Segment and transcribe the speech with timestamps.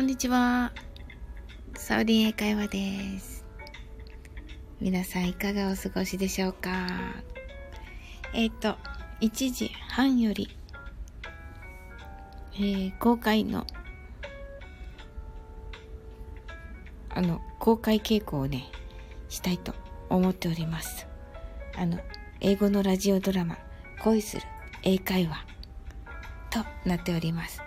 [0.00, 0.72] こんにちは。
[1.74, 3.44] サウリン英会話です。
[4.80, 6.86] 皆さんいかがお過ごしでしょうか？
[8.32, 8.78] えっ、ー、と、
[9.20, 10.56] 1時半より、
[12.54, 13.66] えー、公開の、
[17.10, 18.70] あの、公開稽古をね、
[19.28, 19.74] したいと
[20.08, 21.06] 思っております。
[21.76, 21.98] あの、
[22.40, 23.58] 英語のラジオドラマ、
[24.02, 24.46] 恋する
[24.82, 25.44] 英会話
[26.48, 27.60] となっております。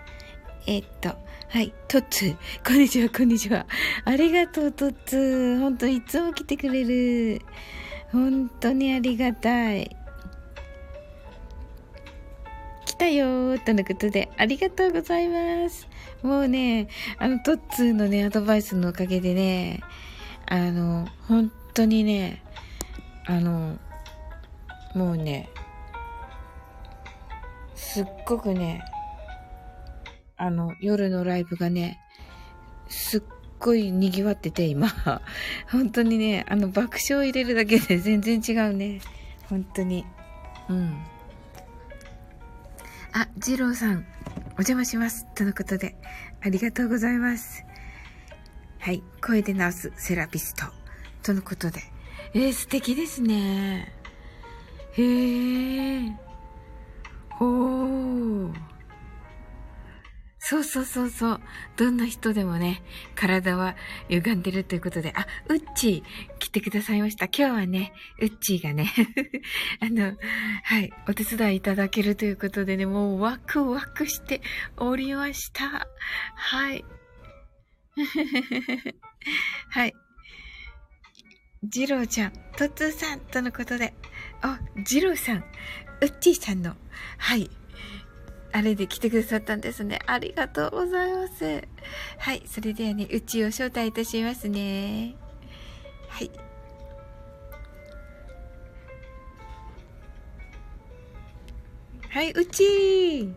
[0.66, 1.23] えっと、
[1.54, 2.36] はい、トッツー。
[2.66, 3.64] こんにちは、こんにちは。
[4.04, 5.60] ありがとう、トッツー。
[5.60, 7.42] ほんと、いつも来てくれる。
[8.10, 9.96] 本当にありがたい。
[12.86, 15.86] 来たよとのことで、ありがとうございます。
[16.24, 19.78] もうね、あの、トッツーのね、アドバイスのおかげでね、
[20.46, 22.42] あの、本当にね、
[23.26, 23.78] あの、
[24.96, 25.48] もうね、
[27.76, 28.82] すっごくね、
[30.36, 32.00] あの、夜のライブがね、
[32.88, 33.22] すっ
[33.58, 34.88] ごい賑わってて、今。
[35.70, 39.00] 本当にね、あの、爆笑入れるだけで 全然違うね。
[39.48, 40.04] 本当に。
[40.68, 41.02] うん。
[43.12, 44.04] あ、二郎さん、
[44.38, 45.26] お邪魔します。
[45.34, 45.96] とのことで、
[46.42, 47.64] ありがとうございます。
[48.80, 50.66] はい、声で治すセラピスト。
[51.22, 51.80] とのことで。
[52.34, 53.92] えー、素敵ですね。
[54.92, 56.12] へえ。
[57.30, 58.73] ほー。
[60.46, 61.40] そうそうそうそう。
[61.78, 62.82] どんな人でもね、
[63.14, 63.76] 体は
[64.10, 67.26] 歪んでるということで、あ、うっちー来てくださいました。
[67.26, 68.92] 今日はね、うっちーがね、
[69.80, 70.14] あの、
[70.62, 74.42] はい、お手伝いいただけるということでね、もうワクワクして
[74.76, 75.88] おりました。
[76.34, 76.84] はい。
[79.70, 79.94] はい。
[81.62, 83.94] ジローちゃん、トッツーさんとのことで、
[84.42, 85.38] あ、ジローさん、
[86.02, 86.76] うっちーさんの、
[87.16, 87.48] はい、
[88.56, 89.98] あれで来てくださったんですね。
[90.06, 91.66] ありがとうございます。
[92.18, 92.42] はい。
[92.46, 95.16] それではね、うちを招待いたしますね。
[96.08, 96.30] はい。
[102.08, 103.34] はい、うち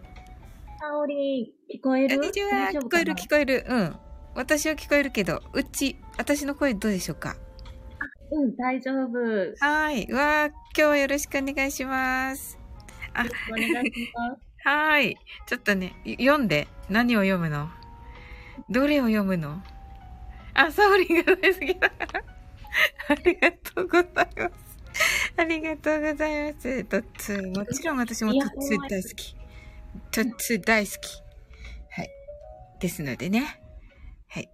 [0.80, 2.18] かおり、聞こえる？
[2.18, 2.70] こんにちは。
[2.72, 3.66] 聞こえる、聞こえる。
[3.68, 3.96] うん。
[4.36, 7.36] 私は聞こえるけど、うち、私の声どうでしょうか？
[8.32, 9.18] うん、大丈夫。
[9.66, 10.08] はい。
[10.12, 12.60] わー、今日はよろしくお願いします。
[13.16, 14.47] あ、よろしくお願いします。
[14.70, 15.18] はい。
[15.46, 16.68] ちょっとね、読んで。
[16.90, 17.70] 何を読むの？
[18.70, 19.64] どれを読むの？
[20.54, 22.24] あ、サオリンが大好きだから。
[23.08, 24.52] ありがとうございます。
[25.38, 26.84] ありがとうございます。
[26.84, 27.58] トッツー。
[27.58, 29.36] もちろん私もトッツー大好き。
[30.12, 31.22] トッツー大好き。
[31.92, 32.10] はい。
[32.82, 33.62] ですのでね。
[34.28, 34.50] はい。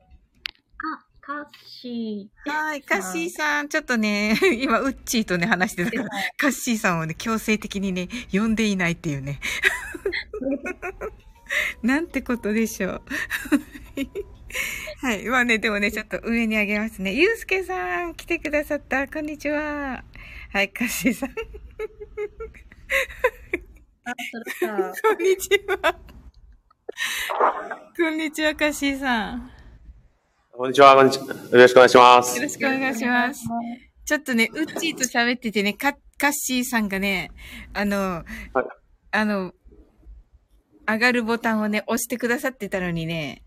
[0.96, 2.52] あ、カッシー。
[2.52, 3.68] はい、カッシーさん。
[3.68, 9.40] ちょっとね、 今、ウッチーとね、話してたから、カッシーさんをね、強制的にね、呼んでいないっていうね。
[11.84, 13.02] なんてことでしょう。
[15.06, 15.28] はい。
[15.28, 17.12] まあね、でもね、ちょっと上にあげますね。
[17.14, 19.06] ゆうすけさん、来てくださった。
[19.08, 20.02] こんにちは。
[20.54, 21.30] はい、かしさん。
[21.36, 21.42] こ
[25.14, 26.00] んにちは。
[27.98, 29.52] こんにちは、かしさん。
[30.54, 31.26] こんにちは、こんにちは。
[31.26, 32.38] よろしくお願いします。
[32.38, 33.44] よろしくお願いします。
[34.06, 37.32] ちょっとね、うっちーと喋っててね、か、かっしーさんがね、
[37.74, 38.24] あの、
[38.54, 38.66] はい、
[39.12, 39.54] あの、
[40.88, 43.44] 上がるボタンをね、押してくださってたのにね。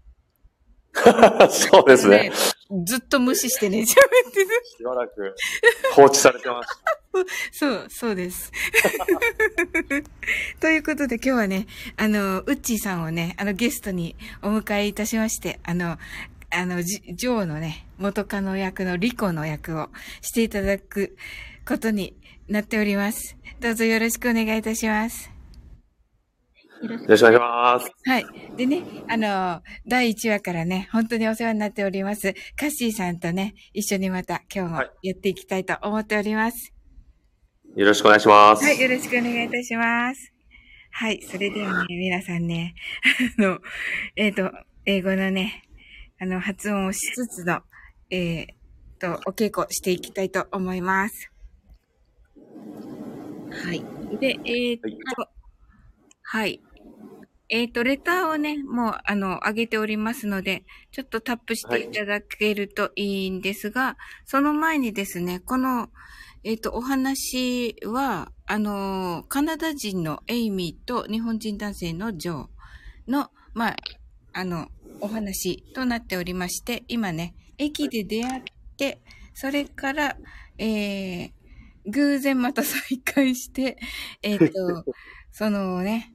[1.51, 2.31] そうですね、
[2.71, 3.87] ね、ずっと無視してね、喋っ
[4.33, 4.47] てる。
[4.77, 5.35] しばらく
[5.95, 6.77] 放置されてました。
[7.53, 8.53] そう、そうです。
[10.61, 15.99] ということで今日はね、あの、ウッチーさんをね、あのゲストにお迎えいたしまして、あの、
[16.51, 19.91] あの、ジョーのね、元カノ役のリコの役を
[20.23, 21.17] していただく
[21.67, 22.17] ことに
[22.49, 23.37] なっております。
[23.61, 25.36] どうぞよろしくお願いいたします。
[26.83, 27.91] よろしくお願いします。
[28.05, 28.27] はい。
[28.57, 32.35] でね、あの、第1話からね、本当にお世話になっております。
[32.59, 36.75] カッシーさんとね、一緒にまた今日もやっていきたいと思っております。
[37.71, 38.65] はい、よろしくお願いします。
[38.65, 40.33] はい、よろしくお願いいたします。
[40.91, 42.75] はい、それではね、皆さんね、
[43.39, 43.59] あの、
[44.17, 45.63] えっ、ー、と、英語のね、
[46.21, 47.61] あの、発音をしつつの、
[48.11, 48.47] えー、
[48.99, 51.31] と、お稽古していきたいと思います。
[53.51, 53.85] はい。
[54.21, 54.81] で、えー、っ
[55.17, 55.37] と、はい
[56.29, 56.61] はい。
[57.49, 63.95] えっ、ー、と、レターをね、もう、あの、上げておりますので、ちょっとタップしていただけるといいんですが、はい、
[64.25, 65.89] その前にですね、この、
[66.43, 73.77] えっ、ー、と、お話は、あの、カナダ人のエイミーと日本人男性のジョーの、まあ、
[74.33, 74.69] あの、
[75.01, 78.43] お話となっておりまして、今ね、駅で出会っ
[78.77, 79.01] て、
[79.35, 80.17] それから、
[80.59, 81.31] えー、
[81.87, 83.77] 偶然また再会して、
[84.23, 84.85] えっ、ー、と、
[85.31, 86.13] そのね、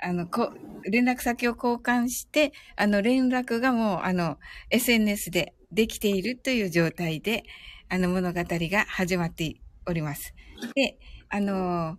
[0.00, 0.52] あの、こ、
[0.84, 4.38] 連絡先を交換して、あの、連絡がもう、あの、
[4.70, 7.44] SNS でできているという状態で、
[7.88, 9.56] あの、物語が始まって
[9.86, 10.34] おります。
[10.74, 10.98] で、
[11.28, 11.96] あの、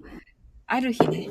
[0.68, 1.30] ある日ね、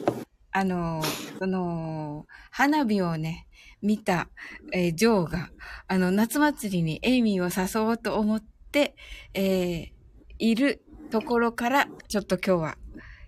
[0.53, 3.47] あの、その、花火をね、
[3.82, 4.29] 見た、
[4.73, 5.50] えージョーが、
[5.87, 8.41] あの、夏祭りにエイミーを誘おうと思っ
[8.73, 8.97] て、
[9.35, 9.93] えー
[10.41, 12.79] いるところから、ちょっと今日は、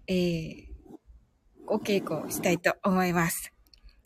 [0.06, 0.69] えー
[1.70, 3.52] お稽古をしたいと思います。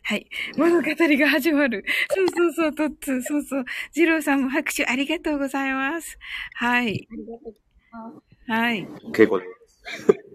[0.03, 0.27] はい。
[0.57, 1.85] 物語が始まる。
[2.15, 3.65] そうそうそう、トッツー、そうそう。
[3.93, 6.19] ジローさんも拍手ありがとうございます。
[6.55, 7.09] はい。
[7.11, 7.61] ありがとうござい
[7.93, 8.51] ます。
[8.51, 8.87] はい。
[9.13, 9.47] 稽古で。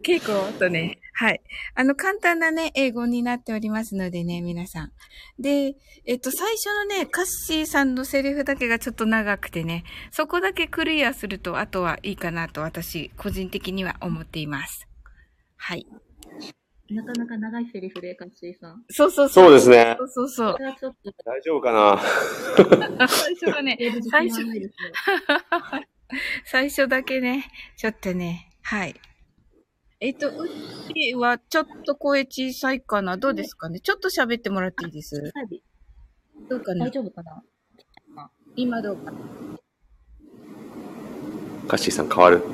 [0.04, 1.42] 稽古とね、はい。
[1.76, 4.92] あの、簡単なね、英語になっておりますのでね、皆さん。
[5.38, 5.76] で、
[6.06, 14.88] えっと、最初のね、カッシーさんのセリフだけがちょっと長くてね、そこだけクリアすると、あとはいいかなと私、個人的には思っています。
[15.58, 15.86] はい。
[16.92, 18.84] なかなか長いセリフで、カッシーさん。
[18.90, 20.04] そうそうそうですねそ。
[20.06, 20.60] うそうそうこ。
[20.60, 22.00] れはちょっと、大丈夫かな？
[23.08, 23.78] 最初がね、
[24.10, 24.42] 最初。
[26.46, 27.46] 最初だけね、
[27.78, 28.96] ちょっとね、はい。
[30.00, 30.50] えっと、う
[30.94, 33.18] ちはちょっと声小さいかな？
[33.18, 33.80] どうですかね？
[33.80, 35.16] ちょっと喋ってもらっていいです？
[35.16, 35.62] はい
[36.50, 36.88] どうかな？
[36.88, 37.44] 大丈夫かな？
[38.56, 39.20] 今どうかな？
[41.68, 42.42] カッシーさん変わる。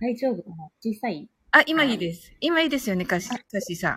[0.00, 0.68] 大丈夫かな？
[0.80, 1.28] 小さい？
[1.56, 2.34] あ、今いいです。
[2.40, 3.92] 今いいですよね、カシ、カシさん。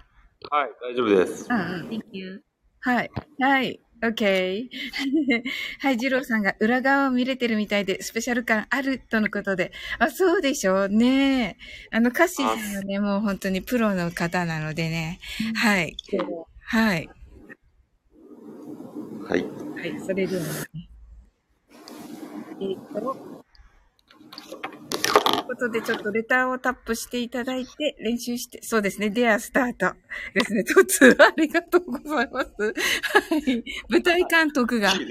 [0.49, 1.45] はい、大丈夫です。
[1.49, 1.87] うんうん。
[1.89, 2.41] ?Thank you.
[2.79, 3.11] はい。
[3.37, 3.81] はい。
[4.01, 4.69] OK。
[5.81, 9.73] はい、ジローさんが裏側を見れてるみたいで、スペシャル感あるとのことで。
[9.97, 11.57] あ、そうでしょうね
[11.91, 15.19] あの、カッシーさんはね、もう本当にプロの方なのでね。
[15.55, 15.97] はい。
[16.61, 17.09] はい。
[19.27, 19.43] はい。
[19.43, 20.89] はい、それではね。
[22.61, 23.38] えーっと、
[25.49, 29.95] ことで、ちょっとレターをタップしていただいて、練習して、そうですね、デアスタート
[30.35, 30.63] ですね。
[30.63, 32.49] トツありがとうございます。
[32.51, 32.71] は
[33.51, 33.63] い。
[33.89, 34.93] 舞台監督が。
[34.93, 35.07] 舞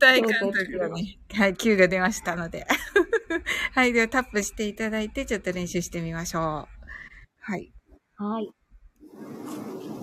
[0.00, 2.66] 台監督がね、はい、Q が出ましたので。
[3.72, 6.42] はい、ではタップしていただいて、ちょっと練習してみましょう。
[7.38, 7.72] はい。
[8.16, 8.50] はい。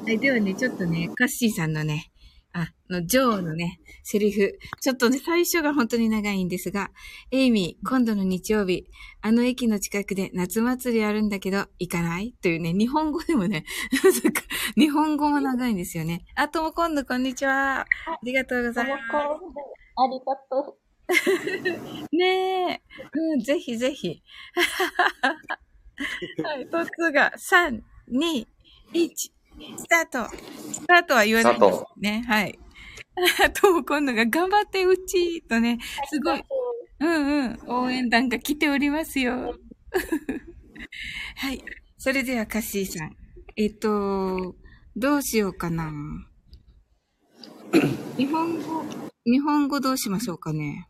[0.06, 2.09] はい、ではね、ちょっとね、カッシーさんのね、
[2.52, 4.58] あ、の、ジョーのね、セリフ。
[4.82, 6.90] ちょっとね、最初が本当に長いんですが、
[7.32, 8.88] エイミー、今度の日曜日、
[9.22, 12.34] あの駅の近くで夏祭りあるんだけど、行かない？
[12.42, 13.66] というね、日本語でもね、
[14.76, 16.26] 日本語も長いんですよね。
[16.36, 17.82] あ、とも今度こんにちは。
[17.82, 17.86] あ
[18.24, 19.02] りがとうございます。
[19.16, 20.90] ありがとう。
[22.16, 22.82] ねえ。
[23.14, 24.22] うん、ぜひぜひ。
[26.44, 27.82] はい、トツが3、
[28.12, 28.48] 2、
[28.94, 29.32] 1、
[29.78, 30.36] スタート。
[30.74, 32.24] スタートは言わないんですね。
[32.28, 32.60] はい。
[33.54, 35.80] とも今度が頑張ってうちとね、
[36.10, 36.44] すごい、
[37.00, 39.56] うんうん、応援団が来ておりますよ。
[41.36, 41.64] はい。
[41.98, 43.16] それではカッシーさん。
[43.56, 44.56] えっと、
[44.96, 45.92] どうしようかな。
[48.18, 48.86] 日本語、
[49.26, 50.88] 日本語どうしましょうかね。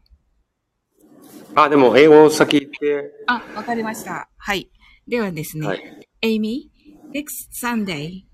[1.56, 4.30] あ、でも、英語先行って、あ、わかりました。
[4.38, 4.72] はい。
[5.08, 6.70] ではですね、はい Amy,
[7.14, 8.26] next Sunday,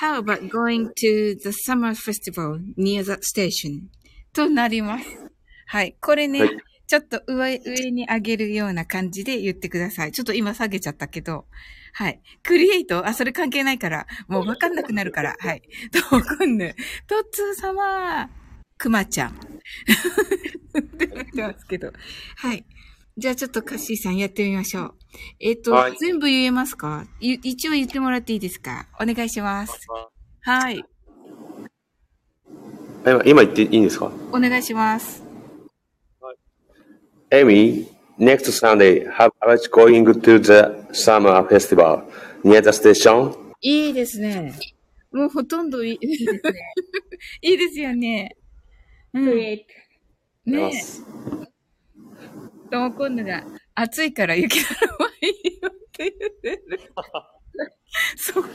[0.00, 3.90] how about going to the summer festival near that station?
[4.32, 5.04] となります。
[5.66, 5.96] はい。
[6.00, 6.50] これね、はい
[6.90, 10.10] ちょっと上、上に上げるような感じで言ってください。
[10.10, 11.46] ちょっと今下げちゃったけど。
[11.92, 12.20] はい。
[12.42, 14.08] クリエイトあ、それ関係ないから。
[14.26, 15.36] もうわかんなくなるから。
[15.38, 15.62] はい。
[15.92, 16.74] と、わんぬ。
[17.06, 18.28] とっつー様
[18.76, 19.30] くまちゃん。
[19.30, 21.92] ってなってますけど。
[22.38, 22.64] はい。
[23.16, 24.94] じゃあちょっとカッシーさんやってみましょう。
[25.40, 27.06] えっ、と、はい全部言えますか？
[27.20, 28.88] い一応言ってもらっていいですか？
[29.00, 29.86] お願いします。
[30.42, 30.84] はい。
[33.04, 34.12] 今、今言っていいんですか？
[34.32, 35.22] お願いします。
[37.32, 37.86] Amy,
[38.18, 40.52] next Sunday, how about going to the
[40.92, 42.02] summer festival
[42.44, 43.34] near the station?
[43.60, 44.54] いいですね。
[45.12, 45.98] もうほとんどいい。
[46.00, 46.52] いいですね。
[47.42, 48.36] いいですよね。
[49.12, 49.26] うん。
[49.26, 49.64] ね
[50.46, 50.70] え。
[52.70, 56.80] とも今度が、暑いから雪だるまいいよって言ってる。
[58.16, 58.48] そこ、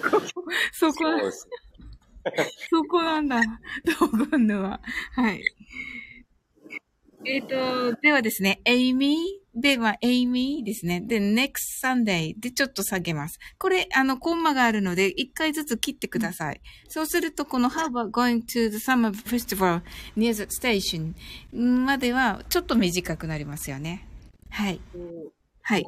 [0.71, 1.03] そこ。
[2.69, 3.41] そこなんだ。
[3.99, 4.81] とも今度は。
[5.13, 5.43] はい。
[7.25, 10.99] えっ、と、ではですね、エイミーでは、エイミーですね。
[10.99, 13.39] で、next Sunday でちょっと下げます。
[13.57, 16.61] これ、あの、コンマがあるので、一回ずつ切ってください。
[16.89, 19.81] そうすると、この How about going to the summer festival
[20.17, 21.13] near the station
[21.53, 24.05] までは、ちょっと短くなりますよね。
[24.49, 24.81] はい。
[25.61, 25.85] はない。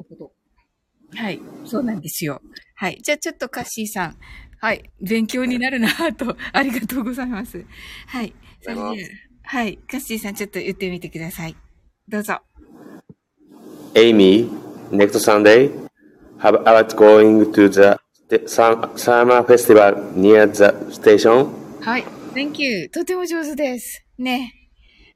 [1.14, 1.40] はい。
[1.66, 2.40] そうなんですよ。
[2.74, 2.98] はい。
[3.02, 4.16] じゃあちょっとカッシーさん。
[4.60, 4.90] はい。
[5.00, 7.64] 勉強になるなぁと、ありがとうございます。
[8.06, 8.34] はい。
[8.62, 8.80] それで
[9.42, 9.76] はい。
[9.76, 11.56] カッシーさんちょっと言ってみてください。
[12.08, 12.40] どうぞ。
[13.94, 14.50] Amy,
[14.90, 15.70] next Sunday,
[16.38, 17.98] how about going to the
[18.46, 21.48] summer festival near the station?
[21.80, 22.04] はい。
[22.34, 22.88] Thank you.
[22.90, 24.04] とても上手です。
[24.18, 24.52] ね。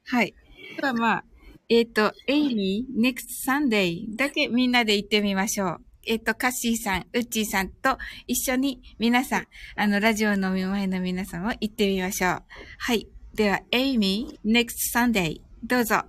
[0.07, 0.35] はい。
[0.77, 1.25] ではまあ、
[1.69, 5.81] えっ、と、エイミー、next Sunday だけみんなで行ってみましょう。
[6.07, 12.43] えっ、と、カッシーさん、ウッチーさんと一緒に皆さん、あの、ラジオの前の皆さんも行ってみましょう。
[12.79, 13.07] はい。
[13.35, 16.03] では、エイミー、next Sunday どうぞ。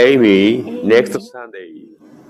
[0.00, 1.84] Amy, next Sunday.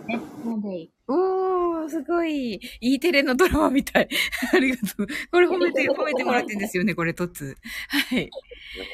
[0.08, 0.88] Next Monday.
[1.06, 2.60] おー、すごい。
[2.80, 4.08] E テレのドラマみたい。
[4.52, 5.06] ありがとう。
[5.30, 7.56] これ褒めて、 褒めてもらってんですよね、これ、トツ。
[7.88, 8.28] はい。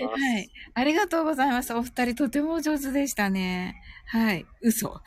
[0.00, 0.50] はい。
[0.75, 1.73] ありがとうございます。
[1.73, 3.76] お二人とても上手でしたね。
[4.09, 4.45] はい。
[4.61, 4.90] 嘘。
[4.90, 5.02] は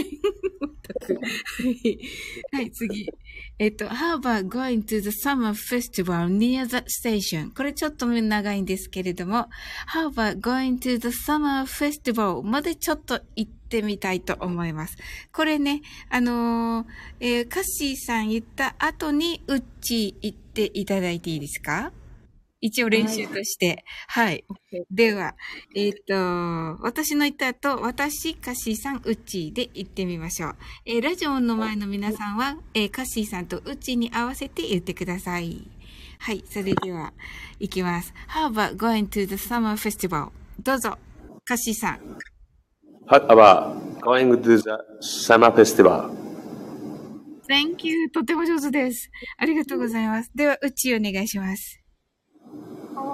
[0.00, 0.20] い
[2.56, 3.06] はい、次。
[3.60, 7.54] えっと、How about going to the summer festival near the station?
[7.54, 9.48] これちょっと長いんですけれども、
[9.94, 12.42] How about going to the summer festival?
[12.42, 14.96] までちょっと行ってみたいと思います。
[15.30, 16.86] これね、あのー
[17.20, 21.92] えーカッシーさん言った後に、うっちー行っていただいていいですか
[22.60, 23.84] 一応練習として。
[24.08, 24.44] はい。
[24.90, 25.34] では、
[25.74, 26.14] えっ、と、
[26.82, 30.56] 私の言った後、私、カッシーさん、ウッチーで言ってみましょう。
[30.84, 35.66] えーラジオの前の皆さんは、えーカッシーさんとウッチーに合わせて言ってください。
[36.18, 36.44] はい。
[36.50, 37.14] それでは、
[37.58, 38.12] いきます。
[38.28, 40.30] How about going to the summer festival?
[40.62, 40.98] どうぞ。
[41.46, 42.18] カッシーさん。
[43.06, 44.68] How about going to the
[45.00, 46.10] summer festival?
[47.48, 48.10] Thank you.
[48.10, 49.10] とても上手です。
[49.38, 50.30] ありがとうございます。
[50.34, 51.79] では、ウッチーお願いします。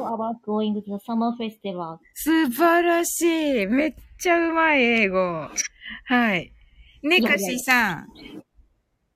[0.06, 1.98] About going to the summer festival?
[2.14, 3.66] 素晴らしい。
[3.66, 5.48] めっちゃうまい、英語。
[6.04, 6.52] はい。
[7.02, 8.06] ね、カッシーさん。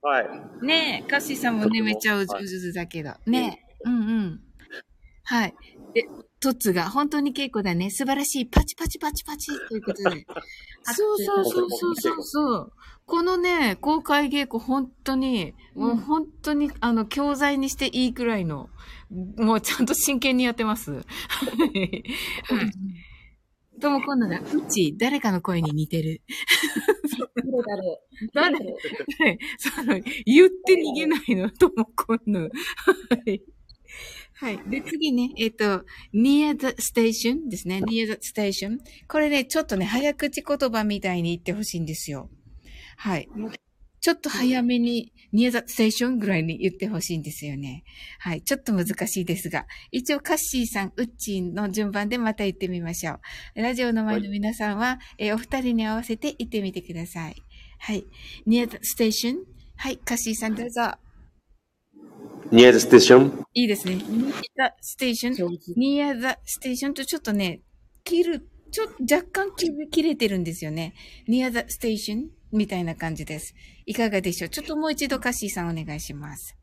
[0.02, 0.66] はい。
[0.66, 3.12] ねカッシーさんもね、めっちゃ上手だけど。
[3.26, 4.40] ねうんうん。
[5.25, 5.54] はい。
[5.94, 6.06] で、
[6.40, 7.90] トッツが、本当に稽古だね。
[7.90, 8.47] 素晴らしい。
[8.47, 9.52] パチパチパチパチ。
[9.68, 10.26] ということで。
[10.85, 12.73] そ うそうそうそうそうそう。
[13.04, 18.70] このね、公開稽古、本当に、もう本当に、あの、教材にしていいくらいの、
[19.11, 20.92] もうちゃんと真剣にやってます。
[20.92, 21.00] は
[21.75, 22.04] い。
[22.44, 23.80] はい。
[23.80, 24.40] とも今度だ。
[24.40, 26.23] うち、誰かの声に似てる。
[27.35, 29.38] 誰だろう誰はい。
[29.59, 32.42] その、言って逃げないの、ともこんの。
[32.42, 32.49] は
[33.26, 33.42] い。
[34.40, 34.59] はい。
[34.66, 37.82] で、次ね、えっ、と、near the station ですね。
[37.87, 38.78] near the station。
[39.06, 42.30] これね、ちょっとね、早口言葉みたいに言ってほしいんですよ。
[42.97, 43.28] はい。
[44.00, 47.85] ちょっと早めに near the station ぐらいに言ってほしいんですよね。
[48.18, 48.40] はい。
[48.40, 53.20] ちょっと難しいですが、一応カッシーさん、ウッチーの順番でまた言ってみましょ
[53.56, 53.61] う。
[53.61, 57.37] ラジオの前の皆さんは、えーお二人に合わせて言ってみてください。
[57.78, 58.06] はい。
[58.47, 59.37] near the station。
[59.76, 59.99] はい。
[59.99, 61.10] カッシーさんどうぞ。
[62.50, 63.45] Near the station?
[63.54, 63.95] いいですね。
[63.95, 67.61] near the station？near the station とちょっとね、
[68.04, 69.52] 切る、ちょっと若干
[69.90, 70.95] 切れてるんですよね。
[71.28, 73.54] near the station みたいな感じです。
[73.87, 74.49] いかがでしょう？
[74.49, 76.57] ちょっともう一度カッシーさんお願いします。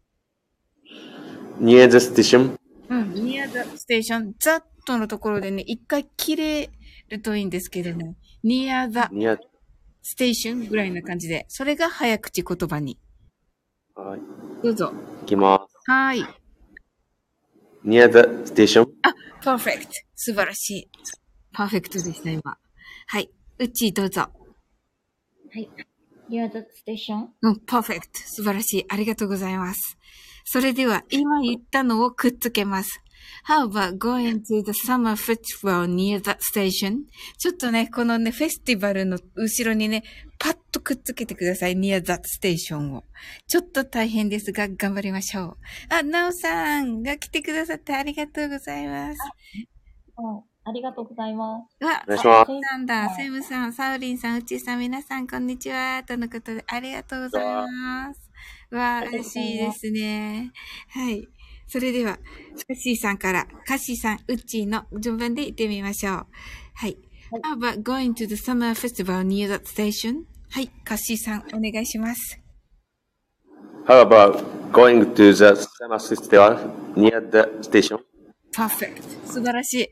[1.61, 2.57] Near the station?
[2.89, 3.13] うん。
[3.13, 4.33] near the station。
[4.85, 6.69] とのところでね、一回切れ
[7.09, 8.99] るといいんですけれども、near the
[10.03, 12.97] station ぐらいな感じで、それが早口言葉に。
[13.95, 14.19] はい。
[14.63, 14.93] どうぞ。
[15.21, 15.76] 行きます。
[15.89, 16.21] はい。
[17.85, 18.87] Near the station?
[19.03, 19.87] あ、perfect。
[20.15, 20.89] 素晴らしい。
[21.53, 22.57] パーフェクトでした、今。
[23.05, 23.29] はい。
[23.57, 24.23] うっちーどうぞ。
[24.23, 24.29] は
[25.55, 25.69] い。
[26.29, 27.27] Near the station?
[27.41, 28.19] うん、パーフェクト。
[28.19, 28.85] 素晴らしい。
[28.89, 29.97] ありがとうございます。
[30.43, 33.01] それでは、今言ったのをくっつけます。
[33.47, 37.05] How about going to the summer festival near that station?
[37.37, 40.03] ちょっとね、このね、フェスティバルの後ろにね、
[40.39, 41.73] パッとくっつけてください。
[41.73, 43.03] near that station を。
[43.47, 45.57] ちょっと大変ですが、頑張りましょう。
[45.89, 49.17] あ、なおさんが来てくださってありがとうございます。
[50.17, 50.57] うん。
[50.67, 51.85] ありがとうございます。
[51.85, 56.03] わ、お願いしますセイさんだ、セムさん、サウリンさん、うちさん、皆さん、こんにちは。
[56.05, 58.29] とのことで、ありがとうございます。
[58.71, 60.51] わ、嬉しいですね。
[60.89, 61.25] はい。
[61.67, 62.17] それでは、
[62.67, 66.27] カッシーさんから、カッシーさん、うっちーの順番で行ってみましょう。
[66.75, 66.97] はい。
[67.43, 70.23] How about going to the summer festival near that station?
[70.49, 70.69] はい。
[70.83, 72.39] カッシーさん、お願いします。
[73.85, 77.99] How about going to the summer festival near the station?
[78.57, 79.03] perfect.
[79.25, 79.89] 素晴らしい。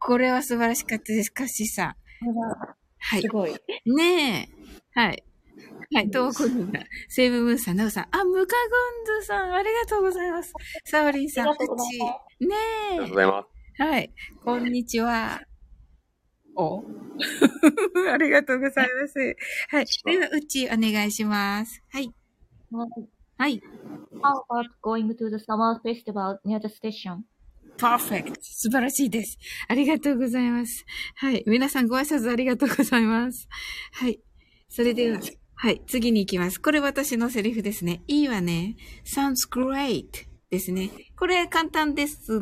[0.00, 1.94] これは素晴らしかったです、カッシーさん。
[2.98, 3.28] はいす。
[3.28, 3.52] ごい。
[3.86, 4.48] ね
[4.94, 5.00] え。
[5.00, 5.22] はい。
[5.92, 6.10] はい。
[6.10, 6.84] どうもこんにちは。
[7.08, 8.04] セーブムーンさん、ナウさん。
[8.10, 10.52] あ、ムカゴンズさん、ありがとうございます。
[10.84, 12.06] サオリンさん、うありがとうございちま。
[12.06, 12.14] ね
[12.90, 13.48] ありがとうございます。
[13.80, 13.84] え。
[13.84, 14.12] はい。
[14.44, 15.40] こんにちは。
[16.56, 16.84] お？
[18.12, 19.18] ありがとうございます。
[19.70, 19.86] はい。
[20.04, 21.82] では、うち、お願いします。
[21.90, 22.14] はい。
[22.70, 22.88] はい
[23.36, 23.62] はい。
[24.22, 27.22] How about going to the summer festival near the station?
[27.80, 28.34] perfect.
[28.42, 29.38] 素晴らしいです。
[29.66, 30.84] ありがとうございます。
[31.16, 31.42] はい。
[31.46, 33.48] 皆さんご挨拶ありがとうございます。
[33.92, 34.20] はい。
[34.68, 35.18] それでは、
[35.62, 36.58] はい、次に行きます。
[36.58, 38.00] これ私のセリフですね。
[38.08, 38.76] いいわね。
[39.04, 40.06] sounds great
[40.48, 40.90] ですね。
[41.18, 42.40] これ簡単です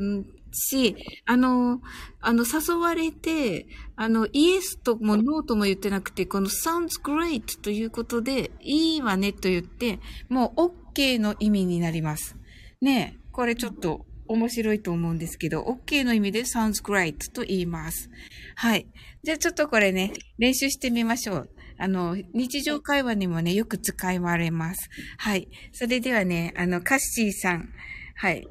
[0.52, 0.94] し、
[1.26, 1.80] あの、
[2.20, 9.98] あの、誘われて、あの、イエスともノーとも言ってなくて、この sounds great ということで、いいわねと言って、
[10.28, 12.36] もう OK の意味になります。
[12.80, 18.10] ねえ、これちょっと面白いと思うんですけど、OK の意味で sounds great と言います。
[18.54, 18.86] はい。
[19.24, 21.50] じゃあちょっとこれね、練習してみましょう。
[21.78, 24.88] あの、日常会話にもね、よく使いわれます。
[25.18, 25.48] はい。
[25.72, 27.68] それではね、あの、カッシーさん。
[28.16, 28.46] はい。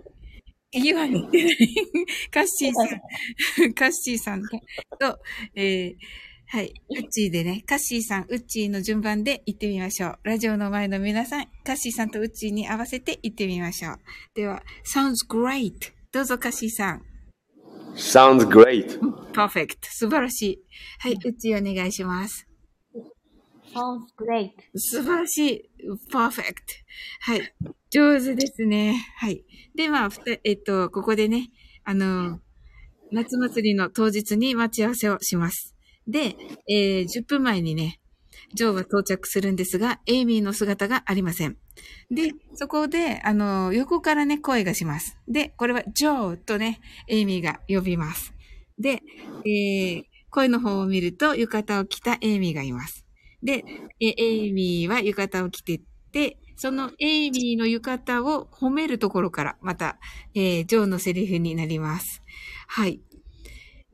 [0.71, 1.21] いいわね。
[2.31, 3.73] カッシーさん。
[3.73, 5.19] カッシーさんと、
[5.55, 5.95] えー、
[6.49, 6.73] はい。
[6.89, 10.19] ウッチーでね、カッシーさん、ウッチーの順番で言ってみましょう。
[10.23, 13.99] ラジオの前の皆さん、カッシーさんとウッチーに合わせて言ってみましょう。
[14.33, 15.73] では、sounds great.
[16.13, 17.01] どうぞ、カッシーさん。
[17.95, 18.97] Sounds great.
[19.33, 19.77] perfect.
[19.81, 20.59] 素晴らしい。
[20.99, 22.46] はい、ウッチーお願いします。
[23.73, 24.51] Sounds great.
[24.75, 25.69] 素晴らしい。
[26.11, 26.55] perfect.
[27.21, 27.53] はい。
[27.89, 29.05] 上手ですね。
[29.17, 29.43] はい。
[29.75, 30.09] で、まあ、
[30.43, 31.49] えっと、ここでね、
[31.83, 32.39] あの、
[33.11, 35.75] 夏祭りの当日に待ち合わせをします。
[36.07, 36.35] で、
[36.69, 37.99] えー10分前にね、
[38.53, 41.57] ジョーは到着するんですが、エイミーの姿がありません。
[42.11, 45.17] で、そこで、あの、横からね、声がします。
[45.27, 48.33] で、これは、ジョーとね、エイミーが呼びます。
[48.79, 49.01] で、
[49.45, 53.06] えー声の方を見ると、浴衣を着たエイミーがいます。
[53.43, 53.63] で、
[53.99, 59.99] エイミーは浴衣を着てって、そのエイミーの浴衣を褒めるところから、また、
[60.33, 62.23] えージョーのセリフになります。
[62.67, 63.01] はい。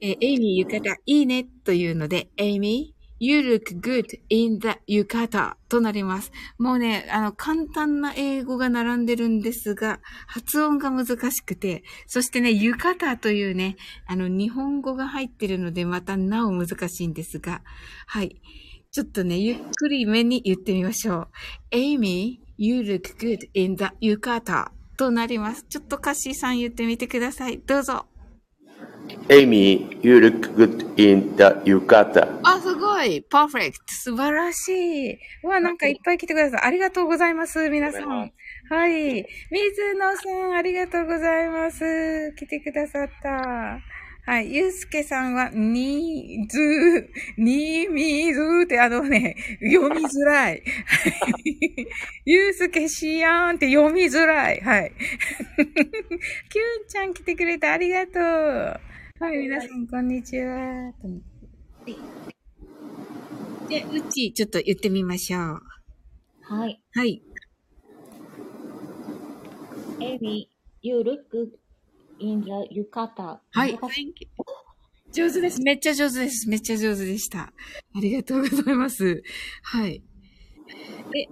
[0.02, 6.32] えーエイミー浴衣いいねというので、エイミー、You look good in the 浴衣となります。
[6.58, 17.62] もうね、あの、簡単な英語が並んでるんですが、発音が難しくて、そしてね、浴衣というね、あの、日本語が入ってるので、またなお難しいんですが、
[18.08, 18.42] はい。
[18.94, 21.28] ちょっとね、ゆっくりめに言ってみましょう。
[21.72, 25.66] Amy, you look good in the 浴衣となります。
[25.68, 27.58] ちょっとカッシーさん言ってみてください。
[27.58, 28.06] どうぞ。
[29.30, 32.40] Amy, you look good in the yukata.
[32.44, 35.14] あ、すごいパーフェクト素晴らしい。
[35.44, 36.62] うわ、なんかいっぱい来てください。
[36.62, 38.32] ありがとうございます、皆さん。
[38.70, 39.26] はい。
[39.50, 42.32] 水野さん、ありがとうございます。
[42.38, 43.80] 来てくださった。
[44.26, 44.56] はい。
[44.56, 50.54] ゆうすけさんは、に、ず、に、みずって、あのね、読みづらい。
[50.54, 51.88] はい
[52.26, 54.62] ゆうすけしやんって読みづらい。
[54.62, 54.94] はい。
[56.50, 58.24] きゅんちゃん来てくれてありがとう。
[59.20, 60.94] はい、皆さん、こんにちは。
[63.68, 65.62] で、うち、ちょっと言ってみましょう。
[66.44, 66.82] はい。
[66.94, 67.22] はい。
[70.00, 70.48] Amy,
[70.82, 71.63] you look good
[72.20, 73.40] in the yukata.
[73.52, 73.80] はい。
[75.12, 75.62] 上手です。
[75.62, 76.50] めっちゃ上手です。
[76.50, 77.40] めっちゃ上手でした。
[77.42, 77.54] あ
[77.96, 79.22] りがとうございます。
[79.62, 80.02] はい。
[81.16, 81.28] え、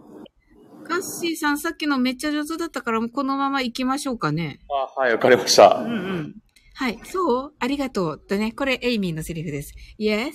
[0.83, 4.59] カッシーさん、さっきのめっちゃ上手だったから、もうこのまま行きましょうかね。
[4.69, 5.91] あはい、わかりましたうん。
[5.91, 6.35] うん。
[6.75, 6.99] はい。
[7.05, 7.53] そう？
[7.59, 8.19] ありがとう。
[8.19, 9.73] とね、これ、エイミーのセリフです。
[9.99, 10.33] Yes,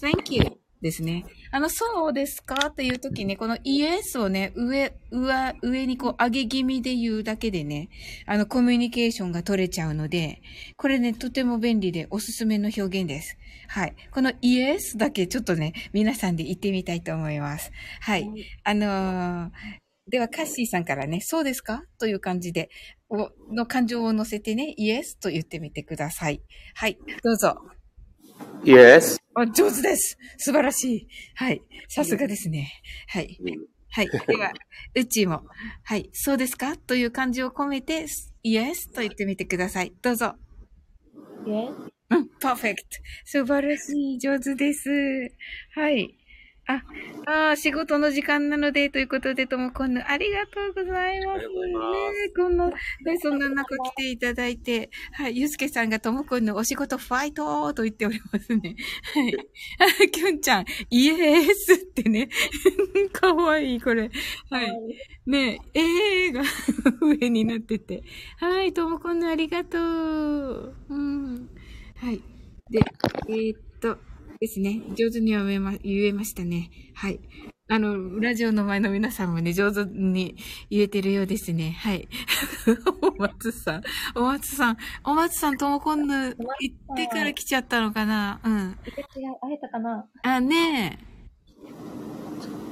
[0.00, 0.63] thank you.
[0.82, 1.24] ですね。
[1.50, 2.68] あの、そうですか？
[2.68, 7.88] っていう時に、この Yes をね、上、上、上にこう上げ気味で言うだけでね、
[8.26, 10.42] あの、コミュニケーションが取れちゃうので、
[10.76, 13.38] これね、とても便利でおすすめの表現です。
[13.68, 13.94] はい。
[14.10, 17.72] この Yes だけちょっとね、皆さんで言ってみたいと思います。
[18.00, 18.28] はい。
[18.62, 19.50] あのー
[20.06, 21.82] では、カッシーさんからね、そうですか？
[21.98, 22.68] という感じで、
[23.08, 26.42] おの感情を乗せてね、イエスと言ってみてください。
[26.74, 27.56] はい、どうぞ。
[28.64, 29.18] Yes.
[29.34, 30.16] あ上手です。
[30.38, 31.08] 素晴らしい。
[31.34, 31.62] はい。
[31.88, 32.72] さすがですね。
[33.08, 33.38] はい。
[33.90, 34.08] はい。
[34.08, 34.52] では、
[34.94, 35.44] うちも、
[35.82, 36.08] はい。
[36.12, 36.76] そうですか？
[36.76, 38.06] という感じを込めて、
[38.42, 39.92] イエスと言ってみてください。
[40.02, 40.34] どうぞ。
[41.46, 41.90] Yes.
[42.10, 42.88] うん、パーフェクト。
[43.24, 44.18] 素晴らしい。
[44.18, 44.88] 上手です。
[45.74, 46.16] はい。
[46.66, 46.82] あ、
[47.26, 51.40] あー仕事の時間なので、ということで、ともこんぬ、ありがとうございます。
[51.40, 52.74] ねこんな、ね、
[53.22, 58.76] そんな中来ていただいて、はい、ゆうすけさんがともこんぬお仕事ファイトと言っておりますね。
[59.14, 59.34] はい。
[60.04, 62.28] あきゅんちゃん、イエースってね。
[63.12, 64.10] かわいい、これ。
[64.50, 64.72] はい。
[65.26, 66.42] ねえ、えーが
[67.02, 68.02] 上になってて。
[68.38, 70.74] はい、ともこんぬありがとう。
[70.88, 71.48] うん。
[71.96, 72.22] はい。
[72.70, 72.80] で、
[73.28, 73.63] えーっと、
[74.44, 74.82] ですね。
[74.94, 76.70] 上手には言えま言えましたね。
[76.94, 77.18] はい。
[77.66, 80.36] あの、ラジオの前の皆さんもね、上手に
[80.68, 81.70] 言えてるようですね。
[81.80, 82.06] はい。
[83.00, 83.82] お松さん。
[84.14, 84.76] お松さん。
[85.02, 88.38] お松さん、ともこんぬ、行ってから来ちゃったのかな？
[88.44, 88.52] うん。
[88.52, 90.06] 違う、会えたかな？
[90.22, 91.14] あ、ねえ。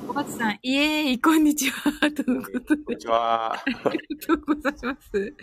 [0.07, 1.91] お松さん、イエーイ、こんにちは。
[2.13, 3.01] とのことでこんに。
[3.01, 3.55] ちは。
[3.55, 5.35] ありがとうございます。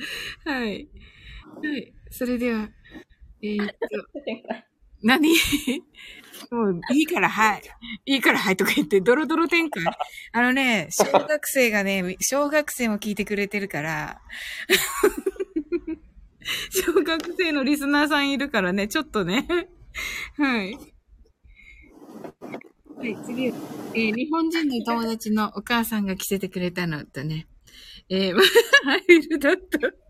[0.46, 0.88] はい。
[1.64, 1.94] はい。
[2.12, 2.70] それでは、
[3.42, 3.74] えーっと、
[5.04, 5.30] 何？
[6.52, 7.62] もう、いいから、はい。
[8.06, 8.58] いいから、はい。
[8.58, 9.84] とか言って、ドロドロ展開？
[10.32, 14.22] あのね、小学生がね、小学生も聞いてくれてるから、
[16.72, 19.46] 小学生のリスナーさんいるからね、ちょっとね。
[20.38, 20.78] はい。
[22.98, 23.58] はい、次は、
[23.94, 27.48] えー日本人の友達のお母さんが着せてくれたのとね、
[28.10, 28.36] えー、
[28.84, 30.09] ハイルだった。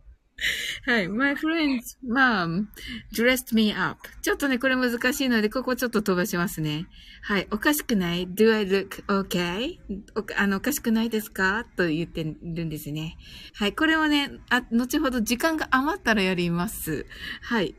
[0.85, 1.07] はい。
[1.07, 2.65] My friend's mom
[3.13, 3.99] dressed me up.
[4.21, 6.87] ちょっとね、これ難しいので、ここちょっと飛ばしますね。
[7.21, 7.47] はい。
[7.51, 9.77] おかしくない ?Do I look okay?
[10.15, 11.65] おあの、おかしくないですか？
[11.75, 13.17] と言ってるんですね。
[13.55, 13.73] はい。
[13.73, 17.05] これはね、あ、後ほど時間が余ったらやります。
[17.41, 17.75] はい。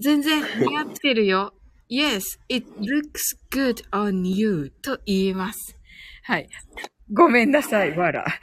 [0.00, 1.54] 全然似合ってるよ。
[1.90, 2.20] Yes,
[2.50, 5.76] it looks good on you と言います。
[6.24, 6.48] はい。
[7.10, 8.22] ごめんなさい、わら。
[8.22, 8.34] はい。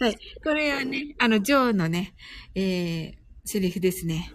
[0.00, 0.18] はい。
[0.42, 2.14] これはね、あの、ジョーのね、
[2.54, 3.12] えー、
[3.44, 4.32] セリフですね。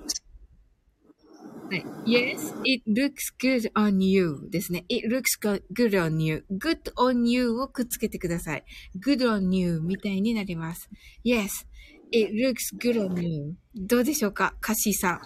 [1.69, 1.85] はい。
[2.05, 4.85] Yes, it looks good on you ですね。
[4.89, 6.45] it looks go- good on you.
[6.49, 8.63] good on you をくっつけてください。
[9.05, 10.89] good on you みたいになります。
[11.23, 11.67] Yes,
[12.11, 13.55] it looks good on you.
[13.75, 15.21] どうでしょうかカッシーさん。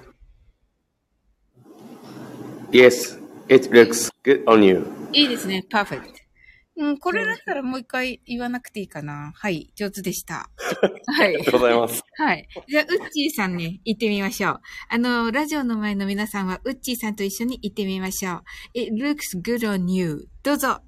[2.72, 4.86] Yes, it looks good on you.
[5.14, 5.64] いいですね。
[5.72, 6.23] perfect.
[6.76, 9.32] うん、これだったらもう一回言わなくていいかな。
[9.36, 9.72] はい。
[9.76, 10.50] 上手でした。
[11.06, 11.52] はいありが。
[11.52, 12.04] とうございます。
[12.18, 12.48] はい。
[12.68, 14.62] じゃあ、ウッチーさんね、行ってみましょう。
[14.90, 18.44] あの、ラジオの前の皆さんは、ウッチーさんと一緒に行ってみましょう。
[18.74, 20.28] It looks good on you.
[20.42, 20.82] どうぞ。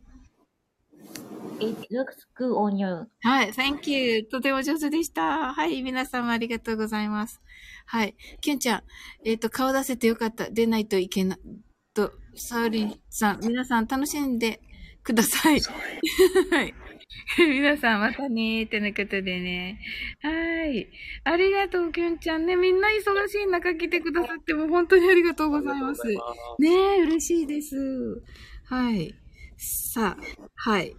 [1.60, 3.08] It looks good on you.
[3.22, 3.52] はい。
[3.52, 4.24] Thank you.
[4.24, 5.54] とても上手でした。
[5.54, 5.84] はい。
[5.84, 7.42] 皆様ありがとうございます。
[7.86, 8.16] はい。
[8.42, 8.84] キュンちゃん、
[9.24, 10.50] えっ、と、顔出せてよかった。
[10.50, 11.40] 出ないといけない。
[11.94, 14.60] と、サーリンさん、皆さん楽しんで
[15.06, 15.62] ください。
[16.52, 16.74] はい。
[17.38, 19.80] 皆さんまたねーってなことでね。
[20.22, 20.90] はい。
[21.24, 22.56] ありがとう、キュンちゃんね。
[22.56, 26.02] みんな忙しい中来てくださっても本当にありがとうございます。
[26.08, 27.76] ねえ、嬉しいです。
[28.66, 29.14] はい。
[29.58, 30.96] さあ、はい。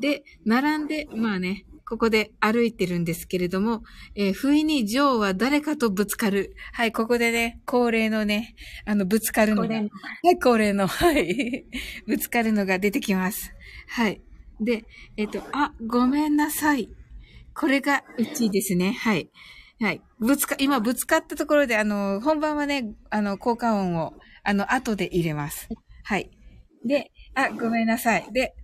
[0.00, 3.82] で、並んで、まあね、ここで歩いてるんですけれども、
[4.14, 6.54] えー不意にジョーは誰かとぶつかる。
[6.72, 8.54] はい、ここでね、恒例のね、
[8.86, 11.66] あの、ぶつかるのが、はい、恒例の、はい、
[12.06, 13.52] ぶつかるのが出てきます。
[13.88, 14.20] はい。
[14.60, 14.84] で、
[15.16, 16.88] えっ、と、あ、ごめんなさい。
[17.54, 18.92] これがうちですね。
[18.92, 19.30] はい。
[19.80, 20.00] はい。
[20.18, 25.68] ぶつか、今ぶつかったところで、あの、本番はね、あの、効果音を、あの、後で入れます。
[26.04, 26.30] はい。
[26.84, 28.26] で、あ、ごめんなさい。
[28.32, 28.54] で、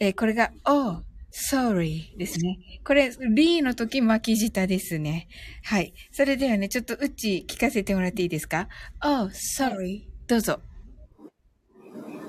[0.00, 2.58] えーこれが、oh, sorry ですね。
[2.84, 5.28] これ、リーの時巻き舌ですね。
[5.64, 5.92] はい。
[6.10, 8.68] それではね、ちょっとうち聞かせてもらっていいですか
[9.04, 10.60] ?oh, sorry どうぞ。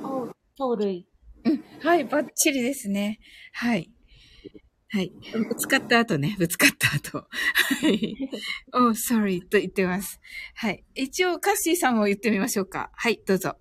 [0.03, 1.05] Oh, sorry.
[1.45, 1.63] うん。
[1.81, 3.19] はい、バッチリですね。
[3.53, 3.91] はい。
[4.91, 5.11] はい。
[5.31, 7.19] ぶつかった後ね、ぶつかった後。
[7.19, 7.27] は
[7.87, 8.29] い。
[8.73, 10.19] oh, sorry と言ってます。
[10.55, 10.83] はい。
[10.95, 12.89] 一応、カッシーさんも言ってみましょうか。
[12.95, 13.57] はい、どうぞ。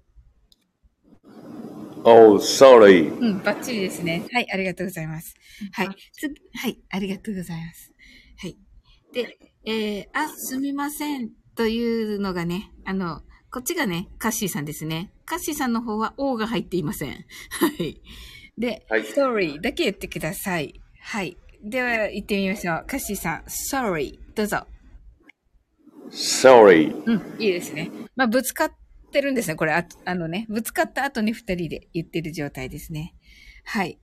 [2.11, 3.15] Oh, sorry.
[3.21, 4.25] うん、バッチリですね。
[4.33, 5.35] はい、ありがとうございます。
[5.73, 5.89] はい。
[6.13, 7.93] つはい、ありがとうございます。
[8.39, 8.57] はい。
[9.13, 15.13] で、えー、あ、すみません、というのがね、あの、こっちがね、カッシーさんですね。
[15.27, 17.11] カッシーさんの方は O が入っていません。
[17.61, 18.01] はい。
[18.57, 20.81] で、はい sorry だけ言ってください。
[21.03, 21.37] はい。
[21.63, 22.85] では、行ってみましょう。
[22.87, 24.67] カッシーさん、sorry、どうぞ。
[26.11, 27.03] Sorry.
[27.05, 27.91] うん、いいですね。
[28.17, 28.73] まあ、ぶつかっ
[29.11, 29.55] てるんですね。
[29.55, 33.15] これ、ああのね、ぶつかった後に二人で言ってる状態ですね。
[33.65, 33.99] はい。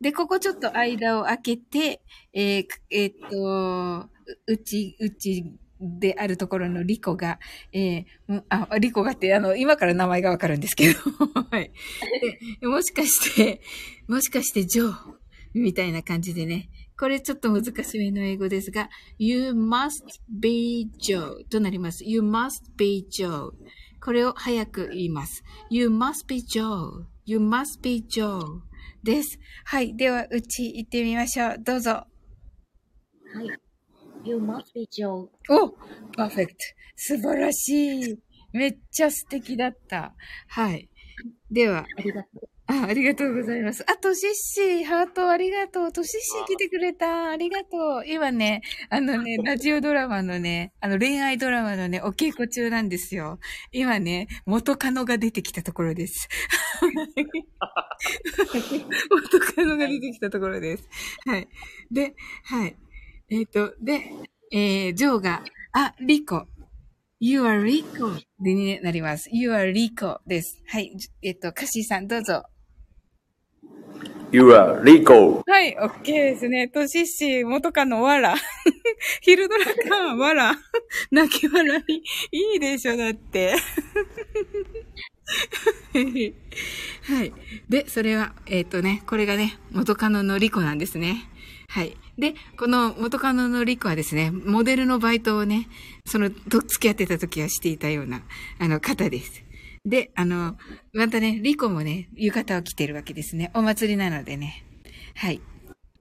[0.00, 4.08] で、ここちょっと間を空けて、えーえーっと、
[4.46, 7.38] うち、うちであるところのリコが、
[7.72, 11.00] えーあ、リコがって、あの、今から名前がわかるんですけど、
[11.50, 11.70] はい。
[12.62, 13.60] もしかして、
[14.06, 15.14] もしかして、ジョー、
[15.54, 16.70] みたいな感じでね。
[16.98, 22.04] これちょっと難しめの英語ですが、You must be Joe となります。
[22.04, 23.52] You must be Joe。
[24.02, 25.42] これを早く言います。
[25.70, 27.04] You must be Joe.
[27.24, 28.60] You must be Joe
[29.02, 29.38] です。
[29.64, 29.96] はい。
[29.96, 31.56] では、うち行ってみましょう。
[31.58, 31.90] どうぞ。
[31.90, 32.06] は
[33.42, 33.50] い。
[34.24, 35.28] You must be Joe.
[35.50, 35.70] お
[36.16, 36.58] パーフェクト。
[36.96, 38.18] 素晴らしい。
[38.52, 40.14] めっちゃ素敵だった。
[40.48, 40.88] はい。
[41.50, 42.57] では、ありがとう。
[42.70, 43.82] あ、ありがとうございます。
[43.90, 45.92] あと、シッシー、ハートありがとう。
[45.92, 47.30] と、シッシー来てくれた。
[47.30, 48.06] ありがとう。
[48.06, 53.38] 今ね、あのね、 ラジオドラマのね、あの恋愛ドラマのね、お稽古中なんですよ。
[53.72, 56.28] 今ね、元カノが出てきたところです。
[59.10, 60.86] 元カノが出てきたところです。
[61.24, 61.48] はい。
[61.90, 62.76] で、はい。
[63.30, 64.12] えっ、と、で、
[64.52, 66.46] えー、ジョーが、あ、リコ。
[67.18, 69.30] You are Rico でになります。
[69.32, 70.62] You are Rico です。
[70.66, 70.92] はい。
[70.96, 72.44] じえっ、と、カッシーさんどうぞ。
[74.30, 75.42] You are Rico.
[75.46, 76.68] はい、オッケーですね。
[76.68, 78.34] としっし、元カノ、わら。
[79.22, 80.54] ヒルドラか、わら。
[81.10, 82.02] 泣き笑い。
[82.32, 83.56] いいでしょ、だって。
[87.04, 87.32] はい。
[87.70, 91.28] で、それは、えっ、とね、これがね、元カノのリコなんですね。
[91.68, 91.96] はい。
[92.18, 95.68] で、この元カノのリコはですね、モデルのバイトをね、
[96.04, 98.22] その、と付き合ってた時はしていたような、
[98.58, 99.42] あの、方です。
[99.88, 100.58] で、あの、
[100.92, 103.50] またね、リコもね、浴衣を着てるわけですね。
[103.54, 104.64] お祭りなのでね。
[105.14, 105.40] はい。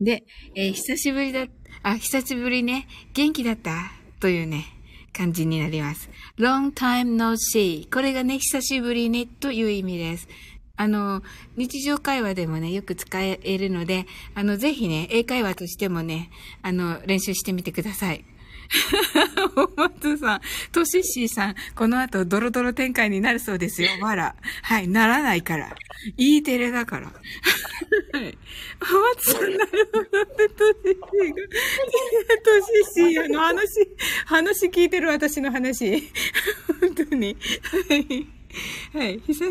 [0.01, 1.47] で、えー久しぶりだ、
[1.83, 3.91] あ、久しぶりね、元気だった？
[4.19, 4.65] というね、
[5.13, 6.09] 感じになります。
[6.37, 7.89] long time no see。
[7.89, 10.27] これがね、久しぶりね、という意味です。
[10.75, 11.23] あの、
[11.55, 16.29] 日常会話でもね、よく使えるので、あの、ぜひね、英会話としてもね、
[16.61, 18.25] あの、練習してみてください。
[19.55, 23.89] お松さん、としっしーさん、この後ドロドロ展開になるそうですよ。
[24.01, 24.35] わら。
[24.63, 25.75] はい、ならないから。
[26.17, 27.07] E テレだから。
[27.07, 27.11] は
[28.25, 28.37] い。
[28.81, 31.35] お松さん、なるほどって、としっしーが。
[32.43, 33.67] としっしー、あの話、
[34.25, 36.09] 話聞いてる私の話。
[36.79, 37.37] 本当に。
[37.89, 38.27] はい。
[38.93, 39.19] はい。
[39.19, 39.41] 久し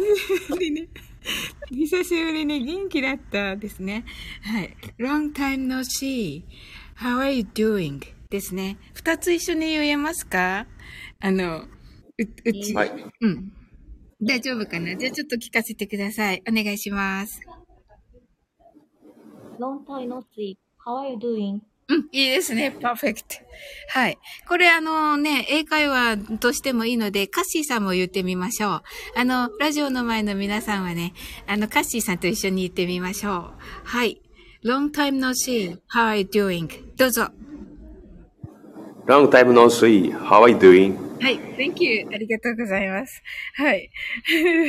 [0.48, 0.88] ぶりね。
[1.70, 4.04] 久しぶりに元気だったですね。
[4.42, 4.76] はい。
[4.98, 6.42] long time no see.
[6.96, 8.16] How are you doing?
[8.30, 8.76] ですね。
[9.06, 10.66] 二つ一緒に言えますか？
[11.20, 11.68] あの、う、
[12.44, 12.74] うち。
[12.74, 12.90] はい。
[13.20, 13.52] うん。
[14.20, 14.96] 大丈夫かな？
[14.96, 16.42] じゃあちょっと聞かせてください。
[16.48, 17.40] お願いします。
[19.60, 20.56] Long time no see.
[20.84, 21.60] How are you doing?
[21.88, 22.72] うん、いいですね。
[22.72, 23.26] パーフェクト。
[23.90, 24.18] はい。
[24.48, 28.82] これあのね、英会話としてもいいので、カッシーさんも言ってみましょう。
[29.14, 31.12] あの、ラジオの前の皆さんはね、
[31.46, 33.52] あの、カッシーさんと一緒に言ってみましょう。
[33.84, 34.20] はい。
[34.64, 35.78] Long time no see.
[35.94, 36.68] How are you doing?
[36.96, 37.28] どうぞ。
[39.08, 40.10] Long time no see.
[40.10, 40.98] How are you doing?
[41.20, 41.38] はい。
[41.56, 42.08] Thank you.
[42.12, 43.22] ありがとうございます。
[43.54, 43.88] はい。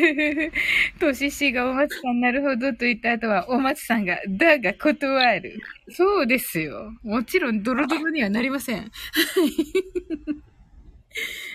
[0.99, 5.59] とししがお松さんなるほどと言った後は、お松さんが、だが断る。
[5.89, 6.93] そうですよ。
[7.01, 8.91] もちろんドロドロにはなりません。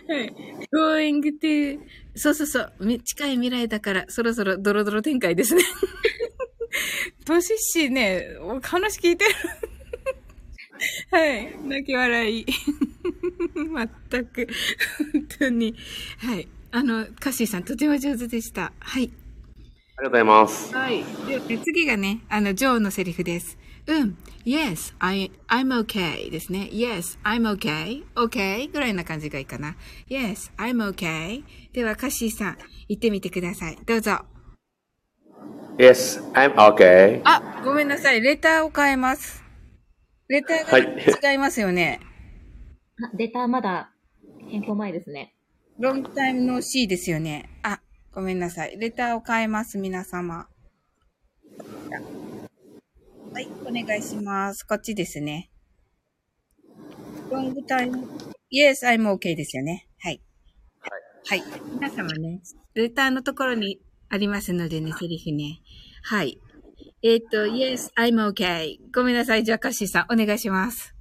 [0.09, 0.33] はい。
[0.73, 1.79] going to,
[2.17, 2.73] そうそうそう。
[3.05, 5.63] 近い未来だから、そろそろドロドロ展開ですね。
[7.25, 9.31] とししね、お話聞いてる。
[11.11, 11.57] はい。
[11.65, 12.47] 泣き笑い。
[14.11, 14.49] 全く、
[15.13, 15.75] 本当に。
[16.19, 16.49] はい。
[16.71, 18.73] あの、カッシーさん、とても上手でした。
[18.79, 19.05] はい。
[19.05, 19.11] あり
[19.97, 20.75] がとうございます。
[20.75, 21.05] はい。
[21.27, 23.59] で、で次がね、あの、ジョーのセリフです。
[23.87, 24.17] うん。
[24.45, 26.69] Yes, I, I'm okay ですね。
[26.73, 28.05] Yes, I'm okay.
[28.15, 28.73] Okay?
[28.73, 29.77] ぐらいな感じがいいかな。
[30.09, 31.45] Yes, I'm okay.
[31.73, 33.79] では、カッシーさん、言ってみてください。
[33.87, 34.21] どうぞ。
[35.79, 37.21] Yes, I'm okay.
[37.25, 38.21] あ、ごめんなさい。
[38.21, 39.42] レターを変えます。
[40.33, 42.01] レターはいが違いますよね。
[43.05, 43.93] あレターまだ
[44.49, 45.35] 変更前ですね。
[45.79, 47.51] ロングタイムの C ですよね。
[47.63, 47.83] あ、
[48.15, 48.79] ごめんなさい。
[48.79, 50.49] レターを変えます、皆様。
[53.35, 54.65] はい、お願いします。
[54.65, 55.51] こっちですね。
[57.31, 58.09] ロングタイム、
[58.51, 59.87] Yes, I'm okay ですよね。
[59.99, 60.23] はい。
[61.27, 61.43] はい。
[61.75, 62.41] 皆様ね、
[62.73, 65.61] レターのところにありますのでね、セリフね。
[66.05, 66.39] はい。
[67.05, 68.77] えっ、と、Yes, I'm okay.
[68.95, 69.43] ごめんなさい。
[69.43, 70.95] じゃあ、カッシーさん、お願いします。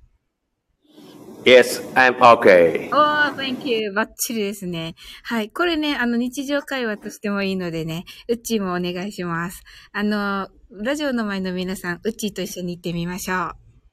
[1.45, 2.89] Yes, I'm okay.
[2.89, 3.91] おー、thank you.
[3.93, 4.95] バッチリですね。
[5.23, 5.49] はい。
[5.49, 9.61] これね、あの、日常会話としてもいいのでね、うっちーもお願いします。
[9.91, 13.37] あの、ラジオの前の皆さん、うっちーと一緒に行ってみましょう。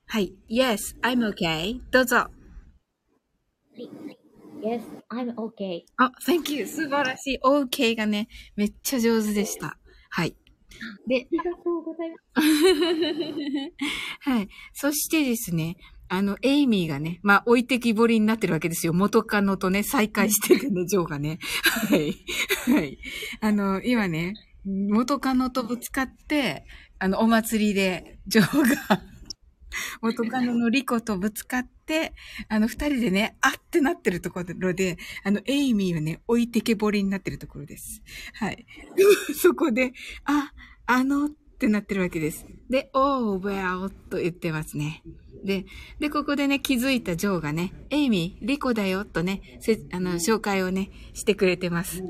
[0.06, 0.34] はい。
[0.50, 1.80] Yes, I'm okay.
[1.90, 2.26] どうぞ。
[4.62, 5.82] Yes, I'm okay.
[5.98, 6.66] あ、thank you.
[6.66, 7.40] 素晴らしい。
[7.44, 9.78] OK がね、めっちゃ上手でした。
[10.10, 10.34] はい。
[11.07, 12.48] で、ありがとうございます。
[14.20, 14.48] はい。
[14.72, 15.76] そしてですね、
[16.09, 18.92] あの、エイミーがね、まあ、置いてきぼりになってるわけですよ。
[18.92, 21.38] 元カノとね、再会してるね、ジョーがね。
[21.90, 22.14] はい。
[22.66, 22.98] はい。
[23.40, 26.64] あの、今ね、元カノとぶつかって、
[26.98, 29.02] あの、お祭りで、ジョーが、
[30.00, 32.14] 元カノのリコとぶつかって、
[32.48, 38.02] あの、二人でね、あってなってるところで、あの、エイミーはね、置いてけぼりになってるところです。
[38.35, 38.66] はい。
[39.35, 39.92] そこで、
[40.24, 40.52] あ、
[40.87, 42.46] あの、ってなってるわけです。
[42.70, 45.02] で、oh, well, と言ってますね。
[45.44, 45.66] で、
[45.98, 52.02] で、ここでね、気づいたジョーがね、エイミー、リコだよ、とね、せ、あの、紹介をね、してくれてます。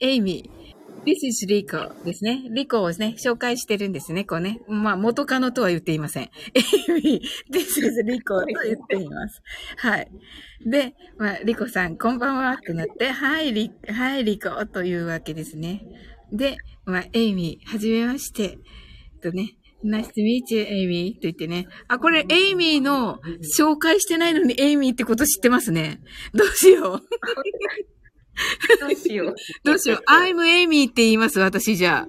[0.00, 0.59] エイミー、
[1.04, 2.42] This is リコですね。
[2.50, 4.60] リコをですね、紹介してるんですね、こうね。
[4.68, 6.24] まあ、元カノとは言っていません。
[6.24, 9.40] エイミー、This is リコと言っています。
[9.78, 10.10] はい。
[10.66, 15.82] で、まあ、リコさん、こんばんは、ってなって、はい、リ、はい、リコ、というわけですね。
[16.32, 18.58] で、まあ、エイミー、はじめまして、
[19.22, 21.66] とね、Nice to meet you, エイミーと言ってね。
[21.88, 23.20] あ、これ、エイミーの
[23.58, 26.02] 紹介してないのにエイミーってこと知ってますね。
[26.34, 27.02] どうしよう。
[28.80, 29.34] どうしよう。
[29.64, 30.04] どうしよう。
[30.10, 32.08] I'm Amy って言います、私じゃ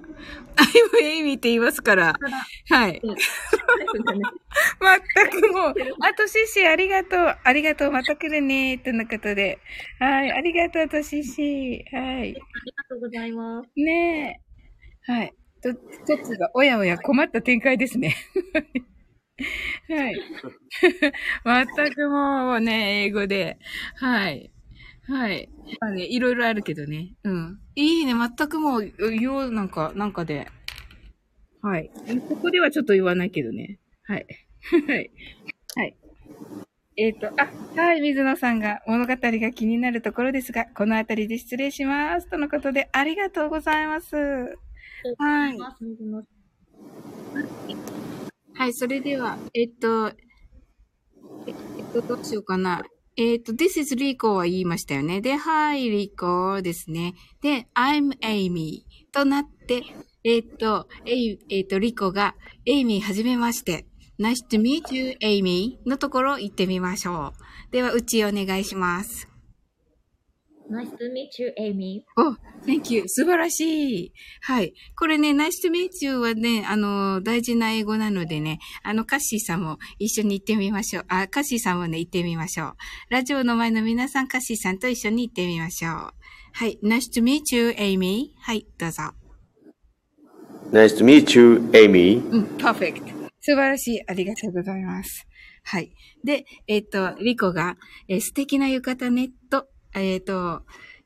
[0.56, 2.14] I'm Amy って言いますから。
[2.70, 3.00] はい。
[3.02, 3.16] うん
[4.80, 7.36] 全くもう、あとしし、ありがとう。
[7.42, 7.92] ありがとう。
[7.92, 8.78] また来るね。
[8.78, 9.58] とのことで。
[9.98, 10.32] はい。
[10.32, 11.84] ありがとう、としし。
[11.92, 12.20] はい。
[12.20, 12.40] ありが
[12.88, 13.70] とうございます。
[13.76, 14.40] ね
[15.08, 15.12] え。
[15.12, 15.34] はい。
[15.62, 15.80] と、と
[16.22, 18.16] つが、おやおや困った展開ですね。
[19.88, 20.22] はい。
[21.76, 23.58] 全くもうね、英語で。
[23.96, 24.50] はい。
[25.04, 25.48] はい。
[25.80, 27.14] まあね、いろいろあるけどね。
[27.24, 27.60] うん。
[27.74, 28.14] いいね。
[28.14, 30.48] 全くもう、よう、なんか、なんかで。
[31.60, 31.90] はい。
[32.28, 33.78] ここではちょっと言わないけどね。
[34.04, 34.26] はい。
[34.86, 35.10] はい。
[35.76, 35.96] はい。
[36.96, 37.48] えっ、と、あ、
[37.80, 42.28] はい、水野さんが物語が気になるところですが、このあたりで失礼します。
[42.28, 44.14] とのことで、ありがとうございます。
[44.14, 45.58] はい。
[48.54, 50.12] はい、それでは、えっと、え
[51.48, 52.84] えっと、どうしようかな。
[53.16, 55.20] えっと、This is Rico は言いましたよね。
[55.20, 57.14] で、Hi Rico ですね。
[57.42, 59.82] で、I'm Amy となって、
[60.24, 62.34] えっと、えい、えっと、Rico が、
[62.66, 63.86] Amy はじめまして。
[64.18, 67.32] Nice to meet you, Amy のところ行ってみましょ
[67.70, 67.72] う。
[67.72, 69.31] では、うちお願いします。
[70.72, 72.02] Nice to meet you, Amy.
[72.16, 73.02] お、Thank you.
[73.06, 74.12] 素晴らしい。
[74.40, 74.72] はい。
[74.96, 81.04] これね、Nice to meet you はね、あの、大事な英語なのでね、あの、カッシーさんも一緒に行ってみましょう。
[81.08, 82.74] あ、カッシーさんもね、行ってみましょう。
[83.10, 85.92] ラジオの前の皆さん、カッシーさんと一緒に行ってみましょう。
[86.54, 86.78] はい。
[86.82, 88.30] Nice to meet you, Amy.
[88.40, 89.02] はい、どうぞ。
[90.70, 92.26] Nice to meet you, Amy.
[92.30, 93.12] うん、perfect.
[93.42, 94.02] 素晴らしい。
[94.08, 95.26] ありがとうございます。
[95.64, 95.92] はい。
[96.24, 97.76] で、えっ、と、リコが、
[98.08, 100.62] えー素敵な浴衣ね、と、えっ、と、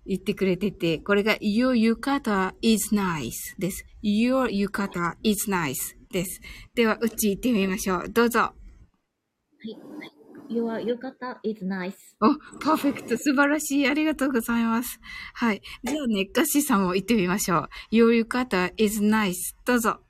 [0.07, 3.85] 言ってくれてて、これが Your yukata is nice です。
[4.03, 5.75] Your yukata is nice
[6.13, 6.41] です。
[6.75, 8.09] では、うち行ってみましょう。
[8.09, 8.53] どうぞ。
[10.49, 11.95] Your yukata is nice.
[12.21, 13.17] お、パーフェクト。
[13.19, 13.89] 素晴らしい。
[13.89, 15.01] ありがとうございます。
[15.35, 15.63] はい。
[15.83, 17.69] じゃあね、ガッシーさんも行ってみましょう。
[17.93, 19.35] Your yukata is nice.
[19.65, 20.01] どうぞ。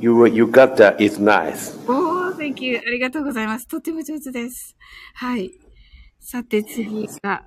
[0.00, 1.78] Your yukata is nice.
[1.86, 2.78] おー、Thank you.
[2.78, 3.68] ありがとうございます。
[3.68, 4.74] とても上手です。
[5.14, 5.50] はい。
[6.26, 7.44] さて次が、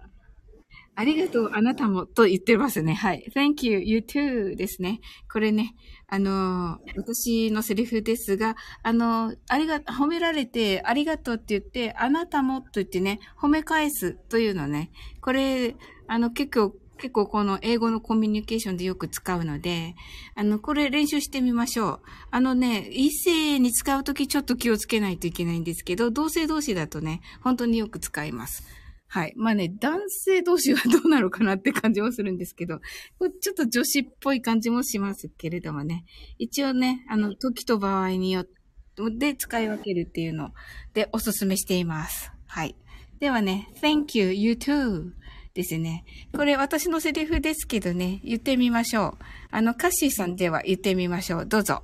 [0.93, 2.93] ありがとう、あなたも、と言ってますね。
[2.93, 3.25] はい。
[3.35, 5.01] Thank you, you too ですね。
[5.33, 5.73] これね、
[6.07, 14.91] あの私のセリフですが、あのありが、褒められて、ありがとうって言って、あなたもと言ってね、褒め返すというのね。
[15.21, 15.75] これ、
[16.07, 19.95] あの、結構、結構この英語のコミュニケーションでよく使うので、
[20.35, 21.99] あの、これ練習してみましょう。
[22.31, 28.63] あのね、異性に使うときちょっと気をつけないといけないんですけど、同性同士だとね、本当によく使います。
[29.07, 29.33] はい。
[29.37, 32.81] まあね、男性同士はどうなのかなって感じもするんですけど、
[33.41, 36.03] ちょっと女子っぽい感じもしますけれどもね。
[36.37, 38.57] 一応ね、あの、時と場合によって、
[39.11, 40.53] で使い分けるっていうの
[40.95, 42.31] でおすすめしています。
[42.47, 42.75] はい。
[43.19, 45.11] ではね、thank you, you too
[45.57, 46.05] ですね。
[46.33, 49.23] これ私のセリフですけどね、言ってみましょう。
[49.49, 51.45] あの、カッシーさんでは言ってみましょう。
[51.47, 51.83] どうぞ。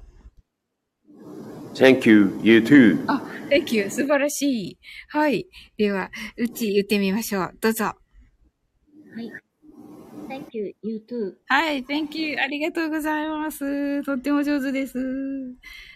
[1.73, 3.03] Thank you, you too.
[3.07, 3.89] あ、thank you.
[3.89, 4.77] 素晴らしい。
[5.09, 5.47] はい。
[5.75, 7.57] では、うち言ってみましょう。
[7.59, 7.85] どうぞ。
[7.85, 7.93] は
[9.19, 9.31] い。
[10.29, 11.33] Thank you, you too.
[11.47, 11.83] はい。
[11.83, 12.37] thank you.
[12.39, 14.03] ありがとうございます。
[14.03, 14.99] とっても上手です。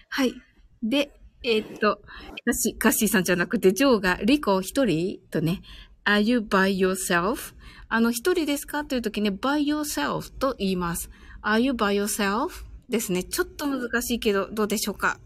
[0.10, 0.34] はい。
[0.82, 1.12] で、
[1.44, 2.02] えーっと、
[2.44, 5.20] 私、カッシーさんじゃなくて、ジョーが、リコ一人？
[5.30, 5.62] とね、
[6.08, 7.54] are you by yourself?
[7.90, 8.86] あの、一人ですか？
[8.86, 11.10] という時ね、by yourself と言います。
[11.44, 12.66] are you by yourself?
[12.90, 13.24] ですね。
[13.24, 15.20] ちょっと難しいけど、どうでしょうか？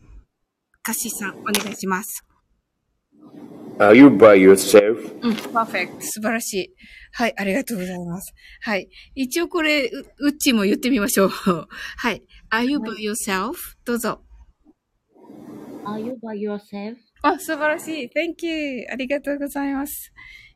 [0.83, 2.25] カッシーさん、お願いします。
[3.77, 5.19] Are you by yourself?
[5.21, 6.01] うん、パーフェクト。
[6.01, 6.75] 素晴らしい。
[7.13, 8.33] はい、ありがとうございます。
[8.61, 8.89] はい。
[9.15, 11.29] 一応これ、う、うっちも言ってみましょう。
[11.97, 12.23] はい。
[12.51, 13.53] Are you by yourself?
[13.85, 14.21] どうぞ。
[15.85, 16.95] Are you by yourself?
[17.23, 18.05] あ、素晴らしい。
[18.05, 18.85] Thank you.
[18.91, 20.11] ありがとうございます。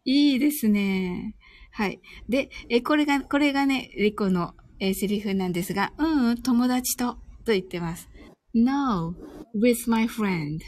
[0.05, 1.35] いいですね。
[1.71, 1.99] はい。
[2.29, 7.13] で、え、これが、これがね、リコの、えセリフなんですが、うん、うん、友達と、
[7.43, 8.07] と言ってます。
[8.53, 9.15] No,
[9.55, 10.59] with my friend.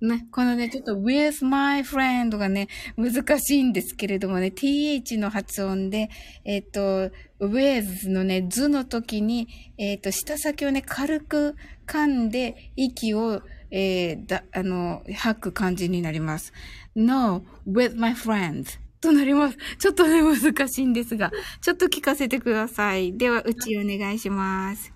[0.00, 6.08] ね、このね、ちょっと with my friend がね、難しいんですけれどもね、th の発音で、
[6.44, 16.52] えっ、と、with のね、図の時に、えっ、と、舌先をね、軽く噛んで、息を、えーだ、あの、吐く感じになります。
[16.94, 18.78] no, with my friend.
[19.04, 19.58] となります。
[19.78, 21.30] ちょっとね、難しいんですが、
[21.60, 23.16] ちょっと聞かせてください。
[23.16, 24.92] では、うちお願いします。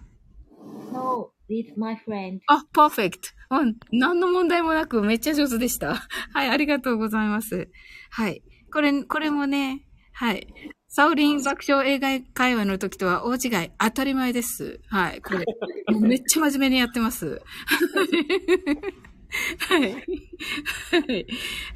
[0.93, 2.41] No, with my friend.
[2.47, 3.29] あ、パーフェクト。
[3.51, 3.77] うん。
[3.93, 5.95] 何の問題もなくめっちゃ上手でした。
[6.33, 7.69] はい、ありがとうございます。
[8.11, 8.43] はい。
[8.73, 10.47] これ、これもね、はい。
[10.89, 13.71] サウリン爆笑映画会話の時とは大違い。
[13.79, 14.81] 当たり前です。
[14.89, 15.21] はい。
[15.21, 15.45] これ、
[16.01, 17.43] めっちゃ真面目にやってます。
[19.59, 19.81] はい。
[19.81, 19.93] はい。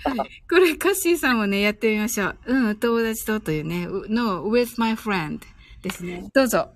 [0.05, 0.28] はい。
[0.48, 2.36] これ、カッシーさんもね、やってみましょう。
[2.46, 3.86] うん、友達とというね。
[4.09, 5.40] No, with my friend
[5.82, 6.28] ですね。
[6.32, 6.70] どうぞ。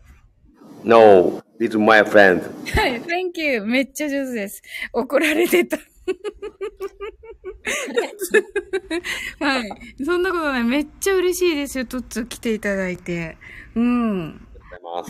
[0.85, 2.43] No, it's my friend.
[2.77, 3.65] はい、Thank you.
[3.65, 4.63] めっちゃ上手です。
[4.93, 5.77] 怒られてた。
[9.41, 9.69] はい。
[10.05, 10.65] そんなことない。
[10.65, 11.87] めっちゃ嬉しいですよ。
[11.87, 13.37] トッツー来ていただいて。
[13.75, 14.47] うん。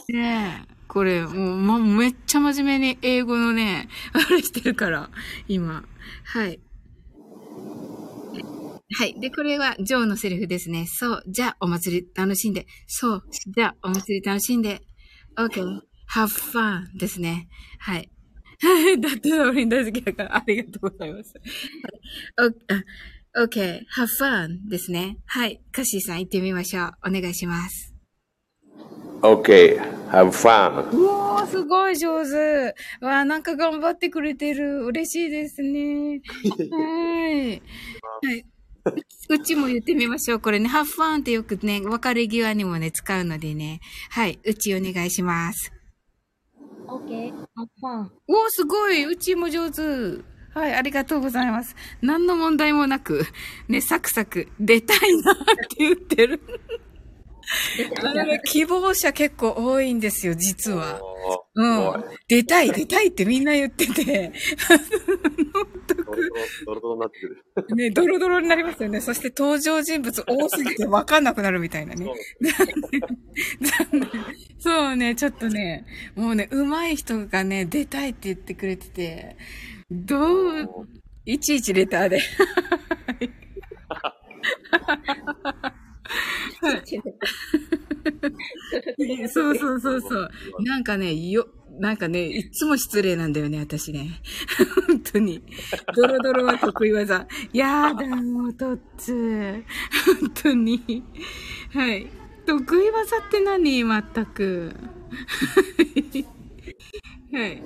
[0.08, 0.76] ねえ。
[0.97, 3.86] これ、もう、ま、めっちゃ真面目に英語のね、
[4.16, 5.11] あれしてるから、
[5.47, 5.84] 今。
[6.24, 6.59] はい。
[8.94, 9.20] はい。
[9.20, 10.86] で、これは、ジョーのセリフですね。
[10.88, 11.24] そう。
[11.28, 12.66] じゃあ、お祭り楽しんで。
[12.86, 13.24] そう。
[13.55, 14.80] じゃあ、お祭り楽しんで。
[15.36, 15.82] OK.
[16.14, 17.47] have fun ですね。
[17.78, 18.11] はい。
[18.99, 21.34] だって、オリン大好きだから、ありがとうございます。
[23.36, 23.80] OK.
[23.94, 25.18] have fun ですね。
[25.26, 25.61] はい。
[25.72, 26.92] カッシーさん行ってみましょう。
[27.09, 27.95] お願いします。
[29.22, 29.78] Okay,
[30.10, 30.90] have fun.
[30.92, 32.74] うおー、すごい上手。
[33.00, 34.84] わあ、なんか頑張ってくれてる。
[34.84, 36.20] 嬉しいですね。
[36.70, 37.62] はい。
[38.22, 38.44] はい。
[39.28, 40.40] ううちも言ってみましょう。
[40.40, 43.80] これね、ハッファンってよくね、別れ際にもね、使うのでね。
[44.10, 44.38] はい。
[44.44, 45.72] うちお願いします。
[46.86, 48.10] Okay, have fun.
[48.28, 49.04] おー、すごい。
[49.04, 49.82] うちも上手。
[50.54, 51.76] はい、ありがとうございます。
[52.00, 53.26] 何の問題もなく、
[53.68, 56.40] ね、サクサク、出たいなって言ってる。
[58.03, 61.01] あのね希望者結構多いんですよ、実は。
[61.55, 62.05] うん。
[62.28, 64.32] 出たい、出たいってみんな言ってて。
[66.66, 67.76] ドロドロになってくる。
[67.76, 69.01] ね、ドロドロになりますよね。
[69.01, 72.07] そして登場人物多すぎて分かんなくなるみたいなね。
[74.59, 79.36] そうね、ちょっとね、もうね、上手い人がね、出たいって言ってくれてて、
[79.90, 80.88] どう、
[81.24, 82.20] いちいちレターで。
[89.28, 90.30] そうそうそうそう。
[90.64, 91.46] なんかね、よ、
[91.78, 94.20] なんかね、いつも失礼なんだよね、私ね。
[94.88, 95.42] 本当に。
[95.94, 97.26] ドロドロは得意技。
[97.52, 99.62] やだ、もう、とっつ。
[100.20, 101.04] 本当に。
[101.72, 102.06] はい。
[102.46, 103.84] 得意技って何？
[103.84, 104.74] 全く。
[107.32, 107.62] はい。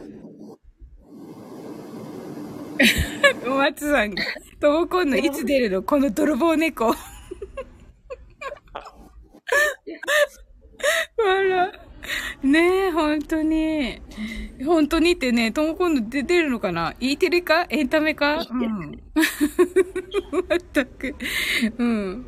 [3.47, 4.23] お 松さんが、
[4.61, 5.17] ともこんの？
[5.17, 5.83] いつ出るの？
[5.83, 6.95] この泥棒猫。
[11.17, 11.73] 笑
[12.43, 12.47] う。
[12.47, 14.01] ねえ、本当に。
[14.65, 17.67] 本当にってね、とも今度出出るのかな ?E テレか？
[17.69, 18.47] エンタメか？
[18.51, 19.03] うん。
[20.49, 21.15] まったく。
[21.79, 22.27] うん。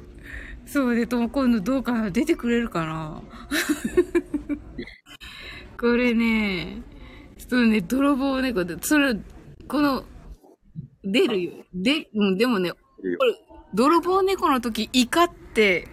[0.66, 3.22] そうで、とも今度どうかな出てくれるかな？
[5.80, 6.82] これね、
[7.36, 9.16] そうね、泥棒猫で、それ、
[9.66, 10.04] この、
[11.02, 11.52] 出るよ。
[11.74, 13.12] で、うん、でもね、これ、
[13.74, 15.88] 泥棒猫の時、怒って、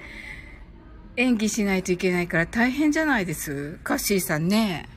[1.20, 3.78] 演技しないといけないから大変じゃないです？
[3.84, 4.88] カッシーさんね。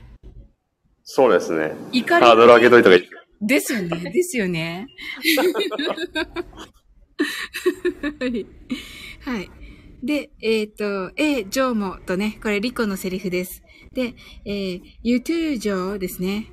[1.02, 1.72] そうですね。
[1.90, 3.08] 怒りハードル上げといた方がいい。
[3.44, 3.88] ですよね。
[4.12, 4.86] ですよね。
[8.20, 8.46] はい。
[9.20, 9.50] はい。
[10.04, 13.60] で、えっ、と、え、ジョーもとね、これリコのセリフです。
[13.92, 14.14] で、
[14.44, 16.46] えー、you too, ジョーですね。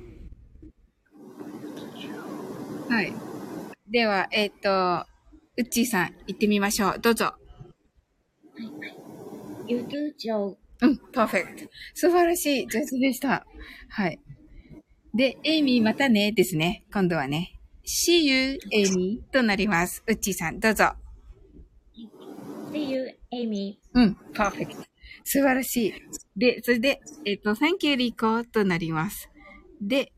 [2.88, 3.12] はい。
[3.88, 5.06] では、えっ、と、
[5.56, 6.98] ウッチーさん、行ってみましょう。
[7.00, 7.34] どうぞ。
[9.70, 10.56] You do, Joe.
[10.82, 11.70] うん、パーフェクト。
[11.94, 12.66] 素晴らしい。
[12.66, 13.46] 上手でした。
[13.88, 14.18] はい。
[15.14, 16.82] で、エイミーまたねですね。
[16.92, 17.56] 今度はね。
[17.86, 20.02] See you, エイミーとなります。
[20.08, 20.86] ウッチーさん、どうぞ。
[22.72, 23.76] See you, Amy.
[23.94, 24.82] うん、パーフェクト。
[25.22, 25.94] 素晴らしい。
[26.36, 29.30] で、それで、えっ、と、Thank you, リコとなります。
[29.80, 30.12] で、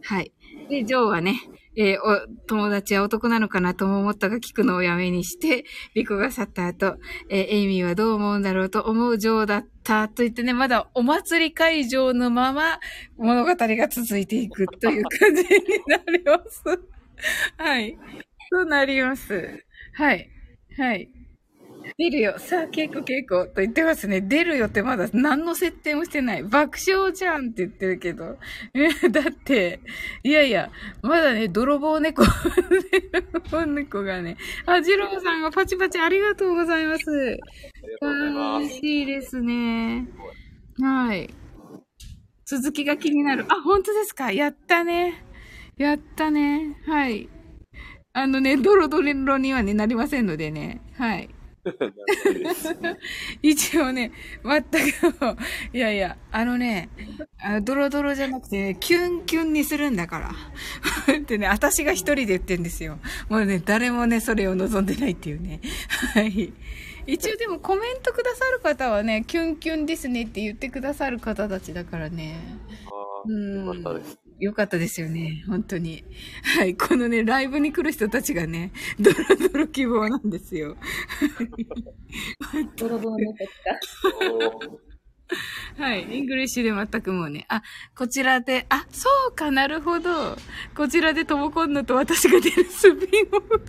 [0.00, 0.32] はい。
[0.70, 1.42] で、ジョーはね、
[1.76, 5.64] えーお、友達は男なのかなとも思ったが聞くのをやめにして、
[5.94, 6.96] リコが去った後、
[7.28, 12.80] えーエイミーはどう思うんだろうと思う女王だったと言ってね、まだお祭り会場のまま
[13.16, 15.48] 物語が続いていくという感じに
[15.86, 16.62] なります。
[17.56, 17.98] はい。
[18.50, 19.64] となります。
[19.94, 20.28] はい。
[20.76, 21.23] はい。
[21.98, 22.34] 出るよ。
[22.38, 24.20] さあ、稽古稽古と言ってますね。
[24.20, 26.42] 出るよってまだ何の設定もしてない。
[26.42, 28.38] 爆笑じゃんって言ってるけど。
[28.74, 29.80] え、 だって、
[30.22, 30.70] いやいや、
[31.02, 34.36] まだね、泥棒猫、泥棒猫がね。
[34.66, 37.10] あ、ジローさんがパチパチありがとうございます。
[37.10, 37.38] あり
[37.92, 40.08] がとうございま嬉しいですね。
[40.80, 41.30] はい。
[42.46, 43.44] 続きが気になる。
[43.48, 45.24] あ、本当ですかやったね。
[45.76, 46.76] やったね。
[46.86, 47.28] はい。
[48.12, 50.80] あのね、ドロドロにはね、なりませんのでね。
[50.96, 51.33] はい。
[53.42, 54.12] 一応ね、
[54.44, 54.76] 全く、
[55.72, 56.88] いやいや、あのね、
[57.40, 61.14] あのドロドロじゃなくてね、キュンキュンにするんだから。
[61.16, 62.98] ってね、私が一人で言ってんですよ。
[63.28, 65.60] もうね、誰もね、それを望んでないっていうね。
[66.14, 66.52] はい。
[67.06, 72.36] 一応でもコメントくださる方はね、キュンキュンですねって言ってくださる方たちだからね。
[72.86, 73.66] あうん。
[73.66, 74.23] よかったです。
[74.44, 75.42] よかったですよね。
[75.46, 76.04] 本当に。
[76.58, 76.76] はい。
[76.76, 80.76] このね、ライブに来る人たちがね、ドロドロ希望なんですよ。
[82.76, 83.48] 泥棒猫来
[85.78, 85.82] た。
[85.82, 86.02] はい。
[86.02, 87.46] English で全くもうね。
[87.48, 87.62] あ、
[87.96, 90.36] こちらで、あ、そうかなるほど。
[90.76, 93.62] こちらでトモコンヌと私が出るスピンオフ。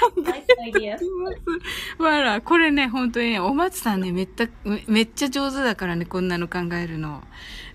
[0.00, 2.02] 考え.てます。
[2.02, 7.22] わら、これね、本当にね、お松さんね、めった、めめっちゃ上手だからね、こんなの考えるの。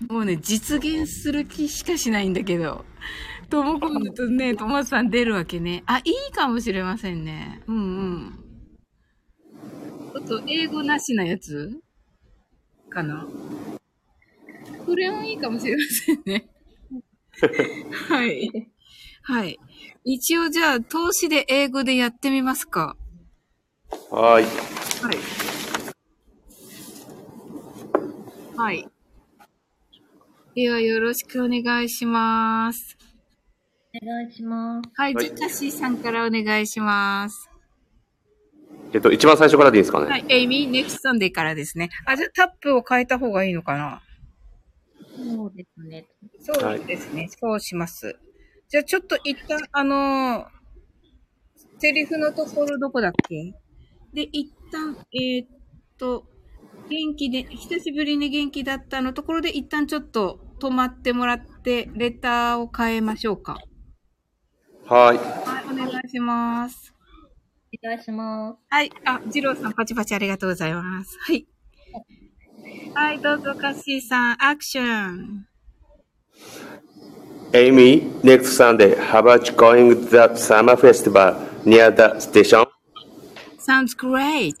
[0.08, 2.84] もうね、実現する気しかしないんだけど。
[3.50, 5.82] ともこんぬとね、と松さん出るわけね。
[5.86, 7.62] あ、いいかもしれませんね。
[7.66, 8.38] うんうん。
[10.12, 11.80] ちょっと英語なしなやつ？
[12.88, 13.26] かな？
[14.86, 16.48] これはいいかもしれませんね。
[18.08, 18.70] はい。
[19.26, 19.58] はい。
[20.04, 22.94] 一応じゃあ、投資で英語でやってみますか。
[24.10, 24.44] はい。
[24.44, 25.16] はい。
[28.56, 28.88] はい。
[30.54, 32.98] では、よろしくお願いします。
[34.02, 34.90] お願いします。
[34.94, 37.48] はい、はいじゃシーさんからお願いします。
[38.92, 40.06] えっと、一番最初からでいいですかね？
[40.10, 41.88] はい、エイミー、 Ne xt Sunday からですね。
[42.04, 44.02] あ、じゃあ、タブを変えた方がいいのかな？
[45.16, 46.06] そうですね。
[46.40, 47.28] そうですね。
[47.40, 48.18] そうします。
[48.68, 50.54] じゃあ、ちょっと一旦、あのー
[51.76, 53.52] セリフのところどこだっけ？
[54.14, 55.48] で、一旦、えーっ
[55.98, 56.24] と、
[56.88, 63.58] 元気で、久しぶりに元気だったのところで、一旦ちょっと止まってもらって、レターを変えましょうか。
[64.86, 65.18] はい。
[65.18, 66.94] はい、お願いします。
[67.84, 68.58] お願いします。
[68.70, 68.90] はい。
[69.04, 71.18] あ、ジローさん、パチパチありがとうございます。
[71.20, 71.46] はい。
[72.94, 75.48] はい、どうぞ、カッシーさん、アクション。
[77.56, 82.64] Amy, next Sunday, how about going to the summer festival near the station?
[83.58, 84.56] sounds great!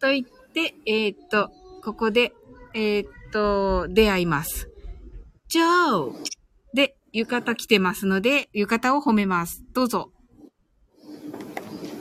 [0.00, 1.52] と言って、えーっと、
[1.84, 2.32] ここで、
[2.74, 4.68] えーっと、出会います。
[5.48, 6.14] Joe!
[6.74, 9.62] で、浴衣着てますので、浴衣を褒めます。
[9.72, 10.10] どうぞ。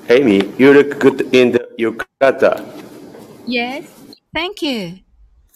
[0.07, 2.63] Amy, you look good in the yukata.
[3.45, 3.85] Yes,
[4.33, 5.03] thank you.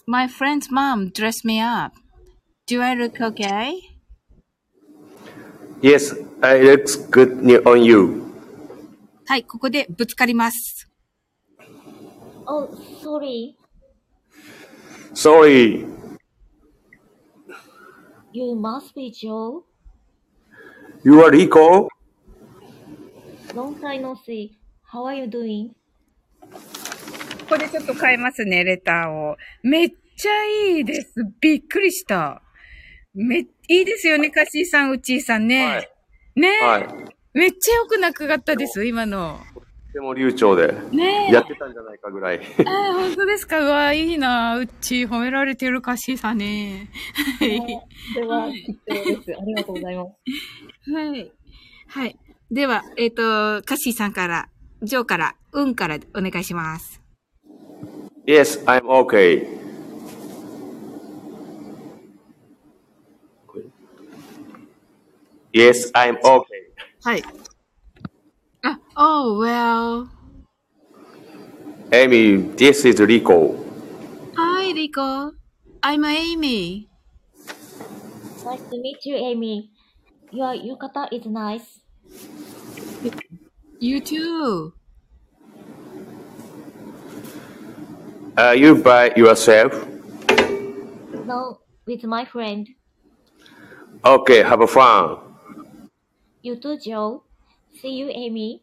[0.06, 1.96] My friend's mom dressed me up.
[2.68, 3.97] Do I look okay?
[5.80, 8.24] Yes, it looks good on you.
[9.26, 10.90] はい、ここでぶつかります。
[12.46, 12.68] Oh,
[13.02, 13.54] sorry.
[15.14, 15.86] Sorry.
[18.32, 19.64] You must be Joe.
[21.04, 21.88] You are Rico?
[23.54, 24.58] Long time no see.
[24.92, 25.70] How are you doing?
[26.40, 29.36] ここでちょっと変えますね、レターを。
[29.62, 30.44] めっちゃ
[30.76, 31.14] いいです。
[31.40, 32.42] びっくりした。
[33.14, 35.64] め、いいですよね、カッシーさん、ウッチーさんね。
[35.64, 35.90] はい。
[36.36, 36.88] ね、はい。
[37.34, 39.40] めっちゃよくなくかったです、今の。
[39.54, 41.32] とても流暢で、ねえ。
[41.32, 42.40] やってたんじゃないかぐらい。
[42.40, 43.60] あー本当ですか？
[43.60, 44.56] うわ、いいな。
[44.56, 46.88] うっちー、褒められてるカッシーさんね。
[47.38, 47.60] はい。
[48.14, 49.36] それは必要です。
[49.38, 50.04] ありがとうございま
[50.84, 50.92] す。
[50.92, 51.32] はい。
[51.88, 52.18] はい。
[52.50, 53.22] では、えっ、と、
[53.64, 54.48] カッシーさんから、
[54.82, 57.02] ジョーから、運からお願いします。
[58.26, 59.46] Yes, I'm okay.
[65.53, 66.45] Yes, I'm okay.
[67.03, 67.23] はい。
[68.63, 70.07] あ、oh, well.
[71.91, 73.55] Amy, this is Rico.
[74.35, 75.33] Hi, Rico.
[75.81, 76.89] I'm Amy.
[78.45, 79.69] Nice to meet you, Amy.
[80.31, 81.81] Your yukata is nice.
[83.79, 84.73] You too.
[88.37, 89.73] Are you by yourself?
[91.25, 92.67] No, with my friend.
[94.03, 95.26] Okay, have fun.
[96.48, 97.20] You too, Joe.
[97.82, 98.62] See you, Amy.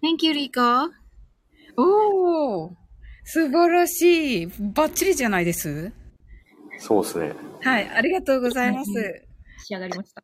[0.00, 0.90] Thank you, Rico.
[1.76, 2.70] おー
[3.24, 4.46] 素晴らしい。
[4.46, 5.90] バッチリじゃないです？
[6.78, 7.32] そうですね。
[7.62, 8.90] はい、ありがとうございます。
[9.58, 10.22] 仕上がりました。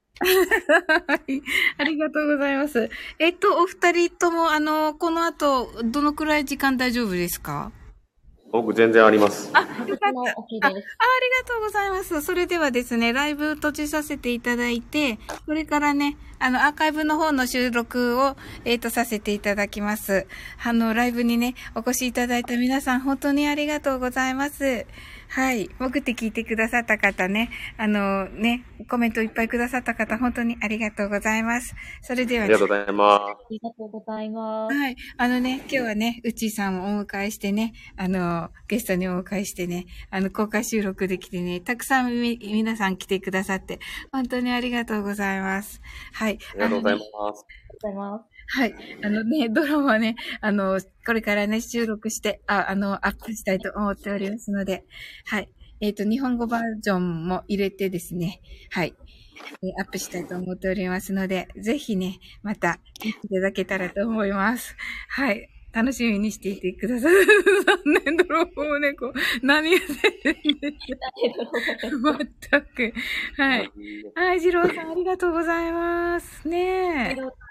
[1.12, 1.42] はい。
[1.76, 2.88] ありがとうございます。
[3.18, 7.72] えっと、お二人とも、あの、この後、どのくらい時間大丈夫ですか？
[8.52, 9.50] 僕全然あります。
[9.52, 10.12] あ、よか私った。
[10.12, 10.70] もあ、ありが。
[11.46, 12.20] とうございます。
[12.22, 20.26] それではですね、ライブ閉じさせていただいて、これからね、あの、アーカイブの方の収録を、えっ、と、させていただきます。
[20.62, 24.86] あの、ライブにね、お越しいただいた皆さん、本当にありがとうございます。
[25.28, 25.68] はい。
[25.78, 31.74] 潜って聞いてくださった方ね、あの、ね、コメントいっぱいくださった方、本当にありがとうございます。
[32.02, 34.76] それではありがとうございまありがとうございます。
[34.76, 34.96] はい。
[35.16, 43.80] あのね、今日はね、うちーさんをお迎えしてね、あの、ゲストにお迎えしてね、あの、公開収録できてね、たくさんみ、皆さん来てくださって、
[44.12, 45.80] 本当にありがとうございます。
[46.12, 46.38] はい。
[46.40, 46.50] す。
[46.52, 47.10] ありがとうございます。
[47.10, 47.44] ありがとう
[47.80, 48.35] ございます。
[48.48, 48.74] はい。
[49.02, 54.84] あのね、ドラマね、あの、これからね、収録して、あ、あの、アップしたいと思っておりますので、
[55.26, 55.48] はい。
[55.80, 58.40] えっ、と、日本語バージョンも入れてですね、
[58.70, 58.94] はい。
[59.62, 64.76] えーアップしたいと思っておりますので、ぜひね、また、いただけたらと思います。
[65.08, 65.50] はい。
[65.72, 67.12] 楽しみにしていてください。
[67.66, 69.12] 残念泥棒猫。
[69.42, 69.82] 何言っ
[70.22, 70.76] てるんです
[72.60, 72.92] く。
[73.36, 73.70] はい。
[74.14, 76.48] はい、次郎さんありがとうございます。
[76.48, 77.45] ねえ。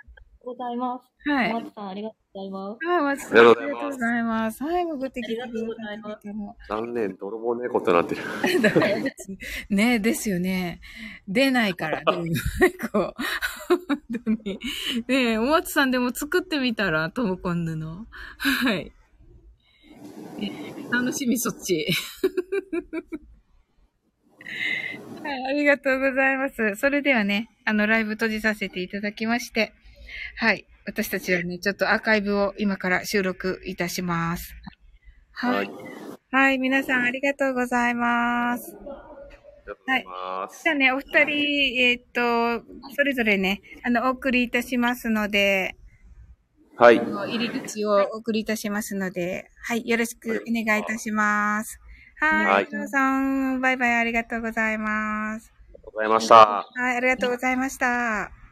[0.45, 1.29] ありがとうございます。
[1.29, 1.53] はい。
[1.53, 2.85] 松さん、ありがとうございます。
[2.85, 4.63] はい、松さんあありがとうございます。
[4.63, 6.55] はい、潜ってきてくださありがとうございま。
[6.69, 8.21] 残念、泥棒猫となってる。
[9.75, 10.81] ねですよね。
[11.27, 12.23] 出ないから、でも
[12.61, 12.99] 猫。
[12.99, 13.15] 本
[14.25, 14.59] 当に。
[15.07, 18.05] ねえ、お松さんでも作ってみたら、トムコンヌの。
[18.37, 18.91] はい。
[20.91, 21.87] 楽しみ、そっち。
[25.23, 26.75] はい、ありがとうございます。
[26.75, 29.73] それではね、あの、ライブ閉じさせていただきまして、
[30.37, 30.65] はい。
[30.85, 34.53] 私たちはね、ちょっとアーカイブを今から収録いたします。
[35.31, 35.69] はい。
[36.31, 38.75] はい、皆さんありがとうございます。
[38.75, 40.63] ありがとうございます。
[40.63, 42.65] じゃあね、お二人、えーっと、
[42.95, 45.75] それぞれね、あの、お送りいたしますので、
[46.77, 46.97] はい。
[46.97, 51.79] 入り口をお送りいたしますので、はい、よろしくお願いいたします。
[52.19, 52.27] は。
[52.27, 55.53] はいい皆さん、バイバイありがとうございます。
[55.55, 56.35] ありがとうございました。
[56.35, 58.44] はい、ありがとうございました。